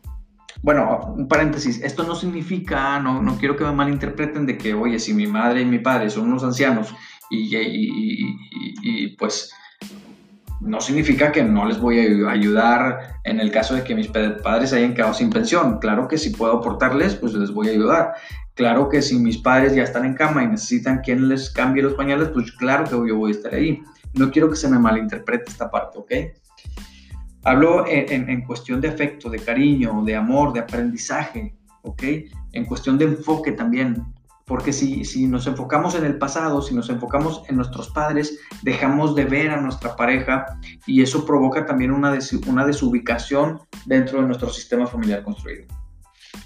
bueno, 0.62 1.14
un 1.16 1.28
paréntesis, 1.28 1.80
esto 1.82 2.02
no 2.04 2.14
significa, 2.14 2.98
no, 2.98 3.22
no 3.22 3.36
quiero 3.38 3.56
que 3.56 3.64
me 3.64 3.72
malinterpreten 3.72 4.46
de 4.46 4.58
que, 4.58 4.74
oye, 4.74 4.98
si 4.98 5.14
mi 5.14 5.26
madre 5.26 5.60
y 5.60 5.64
mi 5.64 5.78
padre 5.78 6.10
son 6.10 6.24
unos 6.26 6.44
ancianos 6.44 6.94
y, 7.30 7.56
y, 7.56 9.16
pues 9.16 9.52
no 10.60 10.80
significa 10.80 11.30
que 11.32 11.44
no 11.44 11.66
les 11.66 11.78
voy 11.78 12.24
a 12.24 12.30
ayudar 12.30 13.20
en 13.24 13.40
el 13.40 13.50
caso 13.50 13.74
de 13.74 13.84
que 13.84 13.94
mis 13.94 14.08
padres 14.08 14.72
hayan 14.72 14.94
quedado 14.94 15.14
sin 15.14 15.30
pensión. 15.30 15.78
Claro 15.78 16.08
que 16.08 16.18
si 16.18 16.30
puedo 16.30 16.54
aportarles, 16.58 17.14
pues 17.14 17.34
les 17.34 17.50
voy 17.50 17.68
a 17.68 17.72
ayudar. 17.72 18.14
Claro 18.54 18.88
que 18.88 19.02
si 19.02 19.18
mis 19.18 19.38
padres 19.38 19.74
ya 19.74 19.82
están 19.82 20.06
en 20.06 20.14
cama 20.14 20.42
y 20.42 20.48
necesitan 20.48 21.00
quien 21.00 21.28
les 21.28 21.50
cambie 21.50 21.82
los 21.82 21.94
pañales, 21.94 22.30
pues 22.30 22.50
claro 22.52 22.84
que 22.84 23.08
yo 23.08 23.16
voy 23.16 23.32
a 23.32 23.34
estar 23.34 23.54
ahí. 23.54 23.82
No 24.14 24.30
quiero 24.30 24.48
que 24.48 24.56
se 24.56 24.68
me 24.68 24.78
malinterprete 24.78 25.50
esta 25.50 25.70
parte, 25.70 25.98
¿ok? 25.98 26.12
Hablo 27.46 27.84
en, 27.86 28.40
cuestión 28.42 28.80
de 28.80 28.88
afecto, 28.88 29.30
de 29.30 29.38
cariño, 29.38 30.02
de 30.04 30.16
amor, 30.16 30.52
de 30.52 30.58
aprendizaje, 30.58 31.54
¿ok? 31.82 32.02
En 32.50 32.64
cuestión 32.64 32.98
de 32.98 33.04
enfoque 33.04 33.52
también. 33.52 34.02
Porque 34.46 34.72
si, 34.72 35.04
si 35.04 35.28
nos 35.28 35.46
enfocamos 35.46 35.94
en 35.94 36.04
el 36.04 36.18
pasado, 36.18 36.60
si 36.60 36.74
nos 36.74 36.90
enfocamos 36.90 37.44
en 37.48 37.54
nuestros 37.54 37.90
padres, 37.90 38.40
dejamos 38.62 39.14
de 39.14 39.26
ver 39.26 39.50
a 39.50 39.60
nuestra 39.60 39.94
pareja 39.94 40.58
y 40.86 41.02
eso 41.02 41.24
provoca 41.24 41.64
también 41.66 41.92
una, 41.92 42.18
una 42.48 42.66
desubicación 42.66 43.60
dentro 43.84 44.20
de 44.20 44.26
nuestro 44.26 44.50
sistema 44.50 44.88
familiar 44.88 45.22
construido. 45.22 45.66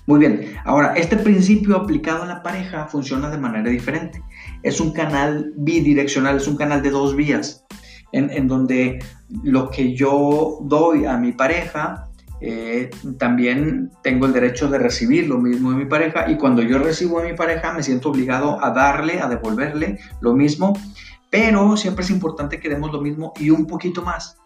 Muy 0.06 0.20
bien, 0.20 0.54
ahora 0.66 0.92
este 0.96 1.16
principio 1.16 1.76
aplicado 1.76 2.24
a 2.24 2.26
la 2.26 2.42
pareja 2.42 2.86
funciona 2.88 3.30
de 3.30 3.38
manera 3.38 3.70
diferente. 3.70 4.22
Es 4.62 4.80
un 4.80 4.92
canal 4.92 5.54
bidireccional, 5.56 6.36
es 6.36 6.46
un 6.46 6.58
canal 6.58 6.82
de 6.82 6.90
dos 6.90 7.16
vías 7.16 7.64
en, 8.12 8.48
donde 8.48 8.98
lo 9.42 9.70
que 9.70 9.94
yo 9.94 10.58
doy 10.62 11.06
a 11.06 11.16
mi 11.16 11.32
pareja, 11.32 12.08
eh, 12.40 12.90
también 13.18 13.90
tengo 14.02 14.26
el 14.26 14.32
derecho 14.32 14.68
de 14.68 14.78
recibir 14.78 15.28
lo 15.28 15.38
mismo 15.38 15.70
de 15.70 15.76
mi 15.76 15.84
pareja 15.84 16.30
y 16.30 16.36
cuando 16.36 16.62
yo 16.62 16.78
recibo 16.78 17.20
a 17.20 17.24
mi 17.24 17.34
pareja 17.34 17.72
me 17.72 17.82
siento 17.82 18.10
obligado 18.10 18.62
a 18.64 18.70
darle, 18.70 19.20
a 19.20 19.28
devolverle 19.28 19.98
lo 20.20 20.34
mismo, 20.34 20.72
pero 21.30 21.76
siempre 21.76 22.04
es 22.04 22.10
importante 22.10 22.58
que 22.58 22.68
demos 22.68 22.92
lo 22.92 23.00
mismo 23.00 23.32
y 23.38 23.50
un 23.50 23.66
poquito 23.66 24.02
más. 24.02 24.36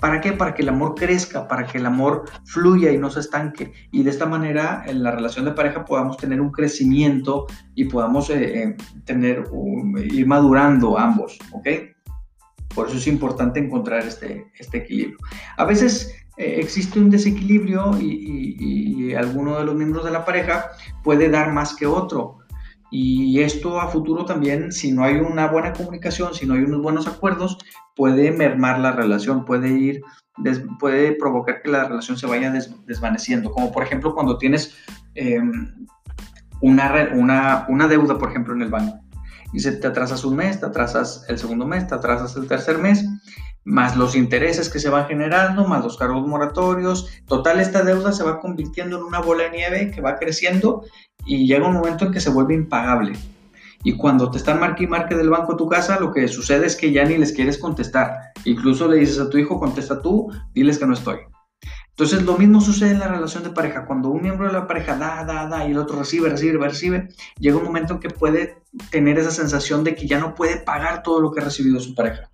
¿Para 0.00 0.20
qué? 0.22 0.32
Para 0.32 0.54
que 0.54 0.62
el 0.62 0.70
amor 0.70 0.94
crezca, 0.94 1.46
para 1.46 1.66
que 1.66 1.76
el 1.76 1.84
amor 1.84 2.24
fluya 2.44 2.90
y 2.90 2.96
no 2.96 3.10
se 3.10 3.20
estanque. 3.20 3.72
Y 3.92 4.02
de 4.02 4.10
esta 4.10 4.24
manera, 4.24 4.82
en 4.86 5.02
la 5.02 5.10
relación 5.10 5.44
de 5.44 5.52
pareja 5.52 5.84
podamos 5.84 6.16
tener 6.16 6.40
un 6.40 6.50
crecimiento 6.50 7.46
y 7.74 7.84
podamos 7.84 8.30
eh, 8.30 8.62
eh, 8.62 8.76
tener, 9.04 9.44
ir 10.02 10.26
madurando 10.26 10.98
ambos, 10.98 11.38
¿ok? 11.52 11.68
Por 12.74 12.88
eso 12.88 12.96
es 12.96 13.06
importante 13.06 13.60
encontrar 13.60 14.06
este, 14.06 14.46
este 14.58 14.78
equilibrio. 14.78 15.18
A 15.56 15.64
veces 15.64 16.14
eh, 16.40 16.56
existe 16.58 16.98
un 16.98 17.10
desequilibrio 17.10 18.00
y, 18.00 19.14
alguno 19.14 19.58
de 19.58 19.64
los 19.64 19.74
miembros 19.74 20.04
de 20.04 20.12
la 20.12 20.24
pareja 20.24 20.70
puede 21.02 21.28
dar 21.28 21.52
más 21.52 21.74
que 21.74 21.86
otro. 21.86 22.38
Y 22.92 23.40
esto 23.40 23.80
a 23.80 23.88
futuro 23.88 24.24
también, 24.24 24.72
si 24.72 24.92
no 24.92 25.04
hay 25.04 25.16
una 25.16 25.48
buena 25.48 25.72
comunicación, 25.72 26.32
si 26.32 26.46
no 26.46 26.54
hay 26.54 26.60
unos 26.60 26.80
buenos 26.80 27.06
acuerdos, 27.06 27.58
puede 27.94 28.30
mermar 28.30 28.78
la 28.78 28.92
relación, 28.92 29.44
puede 29.44 29.68
ir, 29.68 30.02
puede 30.78 31.12
provocar 31.12 31.60
que 31.60 31.70
la 31.70 31.84
relación 31.84 32.16
se 32.16 32.26
vaya 32.26 32.52
desvaneciendo. 32.86 33.50
Como 33.50 33.72
por 33.72 33.82
ejemplo 33.82 34.14
cuando 34.14 34.38
tienes 34.38 34.76
em, 35.14 35.86
una, 36.60 37.66
deuda, 37.88 38.16
por 38.16 38.30
ejemplo, 38.30 38.54
en 38.54 38.62
el 38.62 38.70
banco 38.70 39.09
se 39.58 39.72
te 39.72 39.88
atrasas 39.88 40.24
un 40.24 40.36
mes, 40.36 40.60
te 40.60 40.66
atrasas 40.66 41.24
el 41.28 41.38
segundo 41.38 41.66
mes, 41.66 41.88
te 41.88 41.96
atrasas 41.96 42.36
el 42.36 42.46
tercer 42.46 42.78
mes, 42.78 43.04
más 43.64 43.96
los 43.96 44.14
intereses 44.14 44.68
que 44.68 44.78
se 44.78 44.88
van 44.88 45.06
generando, 45.06 45.66
más 45.66 45.82
los 45.82 45.96
cargos 45.96 46.26
moratorios. 46.26 47.08
Total, 47.26 47.58
esta 47.58 47.82
deuda 47.82 48.12
se 48.12 48.22
va 48.22 48.38
convirtiendo 48.38 48.98
en 48.98 49.02
una 49.02 49.20
bola 49.20 49.44
de 49.44 49.50
nieve 49.50 49.90
que 49.90 50.00
va 50.00 50.16
creciendo 50.16 50.84
y 51.26 51.48
llega 51.48 51.66
un 51.66 51.74
momento 51.74 52.04
en 52.04 52.12
que 52.12 52.20
se 52.20 52.30
vuelve 52.30 52.54
impagable. 52.54 53.14
Y 53.82 53.96
cuando 53.96 54.30
te 54.30 54.38
están 54.38 54.60
marque 54.60 54.84
y 54.84 54.86
marque 54.86 55.14
del 55.14 55.30
banco 55.30 55.56
tu 55.56 55.66
casa, 55.66 55.98
lo 55.98 56.12
que 56.12 56.28
sucede 56.28 56.66
es 56.66 56.76
que 56.76 56.92
ya 56.92 57.04
ni 57.04 57.16
les 57.16 57.32
quieres 57.32 57.58
contestar. 57.58 58.12
Incluso 58.44 58.86
le 58.86 58.98
dices 58.98 59.18
a 59.18 59.30
tu 59.30 59.38
hijo, 59.38 59.58
contesta 59.58 60.02
tú, 60.02 60.30
diles 60.52 60.78
que 60.78 60.86
no 60.86 60.92
estoy. 60.92 61.16
Entonces, 62.00 62.22
lo 62.22 62.38
mismo 62.38 62.62
sucede 62.62 62.92
en 62.92 62.98
la 62.98 63.08
relación 63.08 63.42
de 63.42 63.50
pareja. 63.50 63.84
Cuando 63.84 64.08
un 64.08 64.22
miembro 64.22 64.46
de 64.46 64.54
la 64.54 64.66
pareja 64.66 64.96
da, 64.96 65.22
da, 65.22 65.46
da 65.46 65.68
y 65.68 65.72
el 65.72 65.76
otro 65.76 65.98
recibe, 65.98 66.30
recibe, 66.30 66.56
recibe, 66.66 67.08
llega 67.38 67.58
un 67.58 67.64
momento 67.64 67.92
en 67.92 68.00
que 68.00 68.08
puede 68.08 68.56
tener 68.90 69.18
esa 69.18 69.30
sensación 69.30 69.84
de 69.84 69.94
que 69.94 70.06
ya 70.06 70.18
no 70.18 70.34
puede 70.34 70.56
pagar 70.56 71.02
todo 71.02 71.20
lo 71.20 71.30
que 71.30 71.42
ha 71.42 71.44
recibido 71.44 71.78
su 71.78 71.94
pareja. 71.94 72.30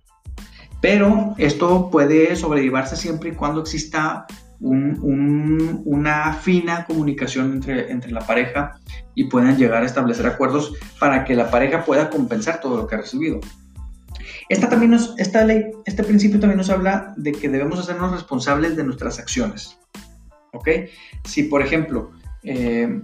Pero 0.79 1.35
esto 1.37 1.89
puede 1.91 2.33
sobrellevarse 2.37 2.95
siempre 2.95 3.31
y 3.31 3.33
cuando 3.33 3.59
exista 3.59 4.25
una 4.61 6.33
fina 6.35 6.85
comunicación 6.85 7.51
entre, 7.51 7.91
entre 7.91 8.11
la 8.11 8.25
pareja 8.25 8.79
y 9.15 9.25
puedan 9.25 9.57
llegar 9.57 9.83
a 9.83 9.85
establecer 9.85 10.27
acuerdos 10.27 10.75
para 10.97 11.25
que 11.25 11.35
la 11.35 11.51
pareja 11.51 11.83
pueda 11.83 12.09
compensar 12.09 12.61
todo 12.61 12.77
lo 12.77 12.87
que 12.87 12.95
ha 12.95 12.99
recibido. 12.99 13.41
Esta, 14.49 14.69
también 14.69 14.91
nos, 14.91 15.13
esta 15.17 15.43
ley, 15.43 15.65
este 15.85 16.03
principio 16.03 16.39
también 16.39 16.57
nos 16.57 16.69
habla 16.69 17.13
de 17.17 17.31
que 17.33 17.49
debemos 17.49 17.79
hacernos 17.79 18.11
responsables 18.11 18.75
de 18.75 18.83
nuestras 18.83 19.19
acciones. 19.19 19.77
¿Ok? 20.53 20.69
Si, 21.25 21.43
por 21.43 21.61
ejemplo, 21.61 22.11
eh, 22.43 23.01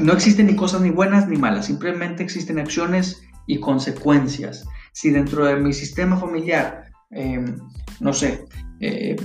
no 0.00 0.12
existen 0.12 0.46
ni 0.46 0.56
cosas 0.56 0.80
ni 0.80 0.90
buenas 0.90 1.28
ni 1.28 1.36
malas, 1.36 1.66
simplemente 1.66 2.22
existen 2.22 2.58
acciones 2.58 3.22
y 3.46 3.60
consecuencias. 3.60 4.66
Si 4.92 5.10
dentro 5.10 5.46
de 5.46 5.56
mi 5.56 5.72
sistema 5.72 6.16
familiar, 6.16 6.90
eh, 7.10 7.44
no 8.00 8.12
sé, 8.12 8.44
eh, 8.80 9.16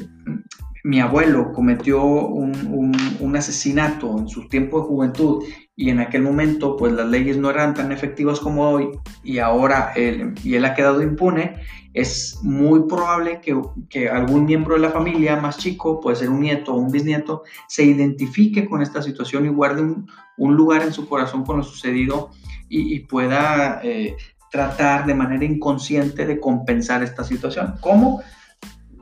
mi 0.84 1.00
abuelo 1.00 1.52
cometió 1.52 2.04
un, 2.04 2.96
un, 3.20 3.36
asesinato 3.36 4.18
en 4.18 4.28
su 4.28 4.48
tiempo 4.48 4.82
de 4.82 4.88
juventud 4.88 5.44
y 5.82 5.90
en 5.90 6.00
aquel 6.00 6.22
momento 6.22 6.78
pues 6.78 6.94
las 6.94 7.08
leyes 7.08 7.38
no 7.38 7.50
eran 7.50 7.74
tan 7.74 7.92
efectivas 7.92 8.40
como 8.40 8.70
hoy 8.70 8.90
y 9.24 9.40
ahora 9.40 9.94
él, 9.96 10.36
y 10.44 10.54
él 10.54 10.64
ha 10.66 10.76
quedado 10.76 11.02
impune, 11.02 11.56
es 11.96 12.38
muy 12.44 12.84
probable 12.88 13.42
que, 13.42 13.60
que, 13.90 14.08
algún 14.08 14.46
miembro 14.46 14.76
de 14.76 14.82
la 14.82 14.92
familia 14.92 15.38
más 15.38 15.58
chico, 15.58 16.00
puede 16.00 16.18
ser 16.18 16.30
un 16.30 16.42
nieto 16.42 16.74
o 16.74 16.78
un 16.78 16.92
bisnieto, 16.92 17.44
se 17.68 17.84
identifique 17.84 18.70
con 18.70 18.84
esta 18.84 19.02
situación 19.02 19.48
y 19.48 19.50
guarde 19.50 19.82
un, 19.82 20.08
un 20.38 20.56
lugar 20.56 20.84
en 20.84 20.94
su 20.94 21.10
corazón 21.10 21.44
con 21.44 21.58
lo 21.58 21.64
sucedido 21.64 22.30
y, 22.70 23.00
pueda 23.00 23.82
eh, 23.84 24.16
tratar 24.52 25.06
de 25.08 25.16
manera 25.16 25.44
inconsciente 25.44 26.26
de 26.26 26.40
compensar 26.40 27.04
esta 27.04 27.24
situación. 27.24 27.74
¿Cómo? 27.82 28.22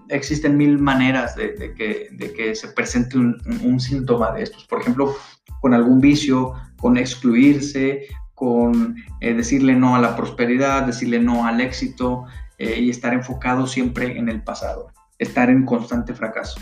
Existen 0.09 0.57
mil 0.57 0.79
maneras 0.79 1.35
de, 1.35 1.73
que, 1.75 2.09
de 2.11 2.33
que, 2.33 2.55
se 2.55 2.69
presente 2.69 3.17
un, 3.17 3.37
un 3.63 3.79
síntoma 3.79 4.31
de 4.33 4.43
estos. 4.43 4.65
Por 4.65 4.81
ejemplo, 4.81 5.15
con 5.61 5.73
algún 5.73 5.99
vicio, 5.99 6.53
con 6.77 6.97
excluirse, 6.97 8.07
con 8.39 8.95
eh, 9.19 9.33
decirle 9.33 9.75
no 9.75 9.97
a 9.97 9.99
la 9.99 10.15
prosperidad, 10.15 10.83
decirle 10.83 11.19
no 11.19 11.45
al 11.45 11.59
éxito 11.59 12.23
eh, 12.57 12.79
y 12.79 12.89
estar 12.89 13.13
enfocado 13.13 13.67
siempre 13.67 14.17
en 14.17 14.29
el 14.29 14.41
pasado, 14.41 14.93
estar 15.17 15.49
en 15.49 15.65
constante 15.65 16.13
fracaso. 16.13 16.59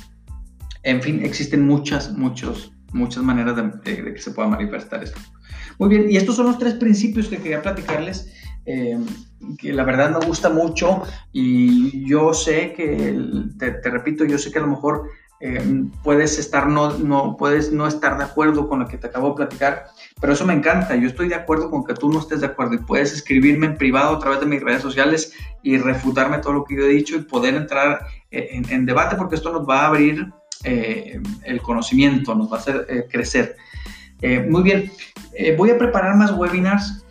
En 0.81 1.03
fin, 1.03 1.23
existen 1.23 1.67
muchas, 1.67 2.11
muchos, 2.13 2.73
muchas 2.93 3.21
maneras 3.23 3.55
de, 3.55 4.13
que 4.13 4.19
se 4.19 4.31
pueda 4.31 4.47
manifestar 4.47 5.03
esto. 5.03 5.19
Muy 5.77 5.89
bien, 5.89 6.09
y 6.09 6.17
estos 6.17 6.35
son 6.35 6.47
los 6.47 6.57
tres 6.57 6.73
principios 6.73 7.27
que 7.27 7.37
quería 7.37 7.61
platicarles, 7.61 8.33
eh, 8.65 8.97
que 9.57 9.73
la 9.73 9.83
verdad 9.83 10.17
me 10.19 10.25
gusta 10.25 10.49
mucho 10.49 11.03
y 11.31 12.07
yo 12.07 12.33
sé 12.33 12.73
que, 12.73 13.15
te 13.59 13.89
repito, 13.89 14.25
yo 14.25 14.37
sé 14.37 14.51
que 14.51 14.59
a 14.59 14.63
lo 14.63 14.67
mejor 14.67 15.09
eh, 15.39 15.61
puedes 16.03 16.39
estar 16.39 16.67
no, 16.67 16.97
no, 16.97 17.37
puedes 17.37 17.71
no 17.71 17.85
estar 17.85 18.17
de 18.17 18.23
acuerdo 18.23 18.67
con 18.67 18.79
lo 18.79 18.87
que 18.87 18.97
te 18.97 19.07
acabo 19.07 19.29
de 19.29 19.35
platicar, 19.35 19.85
pero 20.19 20.33
eso 20.33 20.45
me 20.45 20.53
encanta. 20.53 20.95
Yo 20.95 21.07
estoy 21.07 21.27
de 21.27 21.35
acuerdo 21.35 21.69
con 21.69 21.83
que 21.83 21.93
tú 21.93 22.09
no 22.09 22.19
estés 22.19 22.41
de 22.41 22.47
acuerdo 22.47 22.73
y 22.73 22.79
puedes 22.79 23.13
escribirme 23.13 23.67
en 23.67 23.77
privado 23.77 24.15
a 24.15 24.19
través 24.19 24.39
de 24.39 24.47
mis 24.47 24.61
redes 24.61 24.81
sociales 24.81 25.33
y 25.61 25.77
refutarme 25.77 26.39
todo 26.39 26.53
lo 26.53 26.63
que 26.63 26.75
yo 26.75 26.83
he 26.83 26.89
dicho 26.89 27.15
y 27.15 27.19
poder 27.19 27.53
entrar 27.53 28.07
eh, 28.31 28.61
en, 28.69 28.85
debate 28.85 29.15
porque 29.15 29.35
esto 29.35 29.51
nos 29.51 29.67
va 29.67 29.81
a 29.81 29.87
abrir 29.87 30.27
eh, 30.63 31.21
el 31.43 31.61
conocimiento, 31.61 32.33
nos 32.33 32.51
va 32.51 32.57
a 32.57 32.59
hacer 32.59 33.07
crecer. 33.11 33.55
Muy 34.49 34.63
bien, 34.63 34.91
voy 35.57 35.69
a 35.69 35.77
preparar 35.77 36.15
más 36.15 36.31
webinars. 36.35 37.05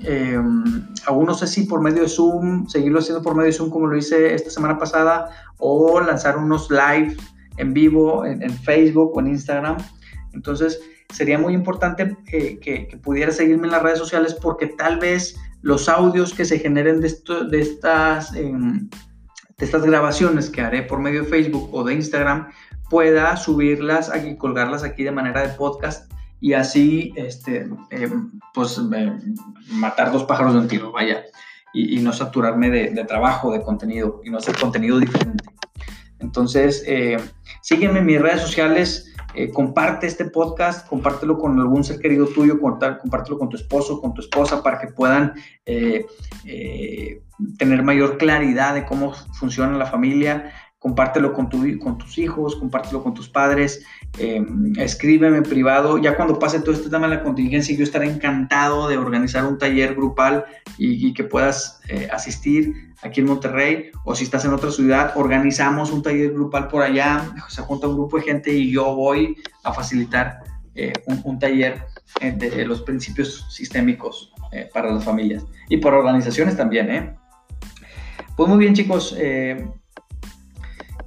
aún 1.07 1.27
no 1.27 1.35
sé 1.35 1.47
si 1.47 1.64
por 1.64 1.81
medio 1.81 2.03
de 2.03 2.09
Zoom, 2.09 2.66
seguirlo 2.69 2.99
haciendo 2.99 3.23
por 3.23 3.35
medio 3.35 3.47
de 3.47 3.53
Zoom 3.53 3.71
como 3.71 3.87
lo 3.87 3.97
hice 3.97 4.35
esta 4.35 4.51
semana 4.51 4.79
pasada 4.79 5.29
o 5.59 6.01
lanzar 6.01 6.37
unos 6.37 6.69
live 6.71 7.16
en 7.59 7.73
vivo 7.73 8.25
en, 8.25 8.51
Facebook 8.51 9.16
o 9.16 9.21
en 9.21 9.29
Instagram. 9.29 9.77
Entonces, 10.33 10.81
sería 11.12 11.38
muy 11.38 11.55
importante 11.55 12.16
que, 12.27 12.99
pudiera 13.03 13.33
seguirme 13.33 13.66
en 13.66 13.73
las 13.73 13.83
redes 13.83 13.99
sociales 13.99 14.35
porque 14.35 14.66
tal 14.66 14.99
vez 14.99 15.37
los 15.62 15.88
audios 15.88 16.35
que 16.35 16.45
se 16.45 16.59
generen 16.59 17.01
de, 17.01 17.07
estas, 17.07 18.33
de 18.33 18.88
estas 19.59 19.85
grabaciones 19.85 20.51
que 20.51 20.61
haré 20.61 20.83
por 20.83 20.99
medio 21.01 21.23
de 21.23 21.29
Facebook 21.29 21.69
o 21.73 21.85
de 21.85 21.95
Instagram 21.95 22.49
pueda 22.90 23.37
subirlas 23.37 24.11
aquí, 24.11 24.37
colgarlas 24.37 24.85
aquí 24.85 25.03
de 25.03 25.11
manera 25.11 25.47
de 25.47 25.49
podcast 25.55 26.12
y 26.47 26.53
así, 26.55 27.13
este, 27.17 27.69
em, 27.91 28.31
pues, 28.55 28.81
matar 29.69 30.13
dos 30.13 30.23
pájaros 30.23 30.53
de 30.53 30.61
un 30.61 30.69
tiro, 30.69 30.93
vaya, 30.93 31.25
y, 31.75 31.99
no 31.99 32.13
saturarme 32.13 32.71
de, 32.71 33.05
trabajo, 33.05 33.51
de 33.51 33.63
contenido, 33.63 34.21
y 34.25 34.31
no 34.31 34.39
hacer 34.39 34.57
contenido 34.57 35.01
diferente. 35.01 35.43
Entonces, 36.21 36.85
eh, 36.87 37.17
sígueme 37.63 37.99
en 37.99 38.07
mis 38.07 38.23
redes 38.23 38.43
sociales, 38.43 39.13
eh, 39.35 39.51
comparte 39.51 40.07
este 40.07 40.27
podcast, 40.27 40.87
compártelo 40.87 41.37
con 41.37 41.59
algún 41.59 41.83
ser 41.83 41.99
querido 41.99 42.27
tuyo, 42.29 42.61
compártelo 42.61 43.41
con 43.41 43.49
tu 43.49 43.57
esposo, 43.57 44.01
con 44.01 44.15
tu 44.15 44.21
esposa, 44.21 44.63
para 44.63 44.79
que 44.79 44.87
puedan 44.87 45.35
eh, 45.67 46.07
eh, 46.45 47.23
tener 47.59 47.83
mayor 47.83 48.19
claridad 48.19 48.73
de 48.75 48.87
cómo 48.87 49.13
funciona 49.39 49.77
la 49.77 49.87
familia 49.87 50.53
compártelo 50.87 51.33
con, 51.33 51.49
tu, 51.49 51.64
con 51.81 51.99
tus 51.99 52.16
hijos, 52.16 52.55
compártelo 52.55 53.03
con 53.03 53.12
tus 53.12 53.29
padres, 53.29 53.85
eh, 54.20 54.40
escríbeme 54.77 55.38
en 55.38 55.42
privado. 55.42 55.99
Ya 55.99 56.14
cuando 56.14 56.38
pase 56.38 56.61
todo 56.61 56.77
este 56.77 56.88
tema 56.88 57.09
de 57.09 57.16
la 57.16 57.25
contingencia, 57.25 57.77
yo 57.77 57.83
estaré 57.83 58.09
encantado 58.09 58.87
de 58.87 58.96
organizar 58.96 59.44
un 59.46 59.59
taller 59.59 59.96
grupal 59.96 60.44
y, 60.79 61.12
que 61.12 61.25
puedas 61.25 61.81
eh, 61.88 62.07
asistir 62.12 62.94
aquí 63.03 63.18
en 63.20 63.27
Monterrey 63.27 63.90
o 64.05 64.14
si 64.14 64.22
estás 64.22 64.44
en 64.44 64.53
otra 64.53 64.70
ciudad, 64.70 65.14
organizamos 65.16 65.90
un 65.90 66.05
taller 66.05 66.33
grupal 66.33 66.68
por 66.68 66.85
allá, 66.85 67.35
se 67.49 67.62
junta 67.62 67.88
un 67.88 67.96
grupo 67.96 68.18
de 68.18 68.22
gente 68.22 68.53
y 68.53 68.70
yo 68.70 68.94
voy 68.94 69.37
a 69.64 69.72
facilitar 69.72 70.38
eh, 70.77 70.92
un, 71.07 71.37
taller 71.40 71.83
de 72.20 72.64
los 72.64 72.83
principios 72.83 73.44
sistémicos 73.51 74.33
para 74.72 74.92
las 74.92 75.03
familias 75.03 75.44
y 75.68 75.79
para 75.79 75.99
organizaciones 75.99 76.57
también. 76.57 77.16
Pues 78.37 78.49
muy 78.49 78.59
bien 78.59 78.75
chicos, 78.75 79.16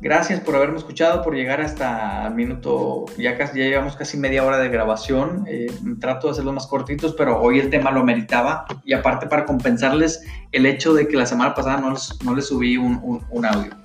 Gracias 0.02 0.40
por 0.40 0.56
haberme 0.56 0.78
escuchado, 0.78 1.22
por 1.22 1.36
llegar 1.36 1.60
hasta 1.60 2.28
el 2.28 2.34
minuto, 2.34 3.06
ya 3.18 3.38
casi 3.38 3.60
ya 3.60 3.66
llevamos 3.66 3.98
casi 3.98 4.16
media 4.18 4.46
hora 4.46 4.58
de 4.58 4.70
grabación. 4.70 5.44
Eh, 5.46 5.68
trato 6.00 6.28
de 6.28 6.32
hacerlos 6.32 6.54
más 6.54 6.68
cortitos, 6.68 7.14
pero 7.18 7.42
hoy 7.42 7.60
el 7.60 7.70
tema 7.70 7.92
lo 7.92 8.06
meritaba. 8.06 8.66
Y 8.86 8.94
aparte 8.94 9.28
para 9.28 9.46
compensarles 9.46 10.26
el 10.54 10.66
hecho 10.66 10.94
de 10.94 11.06
que 11.06 11.18
la 11.18 11.26
semana 11.26 11.54
pasada 11.54 11.82
no 11.82 11.92
les, 11.92 12.18
no 12.24 12.34
les 12.34 12.48
subí 12.48 12.78
un, 12.78 13.26
un, 13.30 13.46
audio. 13.46 13.76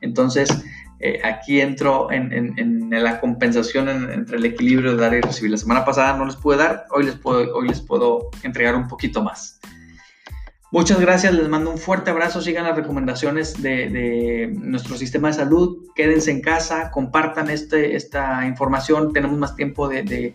Entonces, 0.00 0.48
eh, 1.00 1.20
aquí 1.22 1.60
entro 1.60 2.10
en, 2.10 2.32
en, 2.32 2.58
en 2.58 3.04
la 3.04 3.20
compensación 3.20 3.90
entre 3.90 4.38
el 4.38 4.46
equilibrio 4.46 4.92
de 4.92 5.02
dar 5.02 5.12
y 5.12 5.20
recibir. 5.20 5.50
La 5.50 5.58
semana 5.58 5.84
pasada 5.84 6.16
no 6.16 6.24
les 6.24 6.36
pude 6.36 6.56
dar, 6.56 6.86
hoy 6.90 7.04
les 7.04 7.16
puedo, 7.16 7.54
hoy 7.54 7.68
les 7.68 7.82
puedo 7.82 8.30
entregar 8.42 8.74
un 8.74 8.88
poquito 8.88 9.22
más. 9.22 9.60
Muchas 10.70 11.00
gracias, 11.00 11.32
les 11.32 11.48
mando 11.48 11.70
un 11.70 11.78
fuerte 11.78 12.10
abrazo, 12.10 12.42
sigan 12.42 12.64
las 12.64 12.76
recomendaciones 12.76 13.62
de, 13.62 14.54
nuestro 14.54 14.98
sistema 14.98 15.28
de 15.28 15.34
salud, 15.34 15.86
quédense 15.94 16.30
en 16.30 16.42
casa, 16.42 16.90
compartan 16.90 17.48
este, 17.48 17.96
esta 17.96 18.44
información, 18.44 19.14
tenemos 19.14 19.38
más 19.38 19.56
tiempo 19.56 19.88
de, 19.88 20.34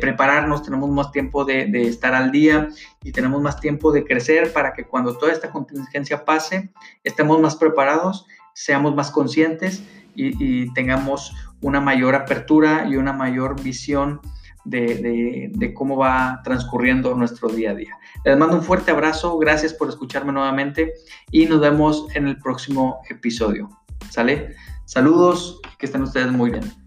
prepararnos, 0.00 0.62
tenemos 0.62 0.88
más 0.88 1.12
tiempo 1.12 1.44
de, 1.44 1.68
estar 1.82 2.14
al 2.14 2.32
día 2.32 2.70
y 3.02 3.12
tenemos 3.12 3.42
más 3.42 3.60
tiempo 3.60 3.92
de 3.92 4.04
crecer 4.04 4.54
para 4.54 4.72
que 4.72 4.84
cuando 4.84 5.18
toda 5.18 5.32
esta 5.32 5.50
contingencia 5.50 6.24
pase, 6.24 6.70
estemos 7.02 7.38
más 7.38 7.54
preparados, 7.56 8.26
seamos 8.54 8.94
más 8.94 9.10
conscientes 9.10 9.82
y 10.14 10.72
tengamos 10.72 11.34
una 11.60 11.80
mayor 11.80 12.14
apertura 12.14 12.86
y 12.88 12.96
una 12.96 13.12
mayor 13.12 13.62
visión 13.62 14.22
de, 14.64 15.72
cómo 15.74 15.96
va 15.96 16.40
transcurriendo 16.42 17.14
nuestro 17.14 17.48
día 17.48 17.70
a 17.70 17.74
día. 17.74 17.98
Les 18.24 18.36
mando 18.36 18.56
un 18.56 18.62
fuerte 18.62 18.90
abrazo, 18.90 19.38
gracias 19.38 19.72
por 19.72 19.88
escucharme 19.88 20.32
nuevamente 20.32 20.94
y 21.30 21.46
nos 21.46 21.60
vemos 21.60 22.06
en 22.14 22.26
el 22.28 22.38
próximo 22.38 23.00
episodio. 23.08 23.68
¿Sale? 24.10 24.54
Saludos, 24.84 25.60
que 25.78 25.86
estén 25.86 26.02
ustedes 26.02 26.30
muy 26.30 26.50
bien. 26.50 26.83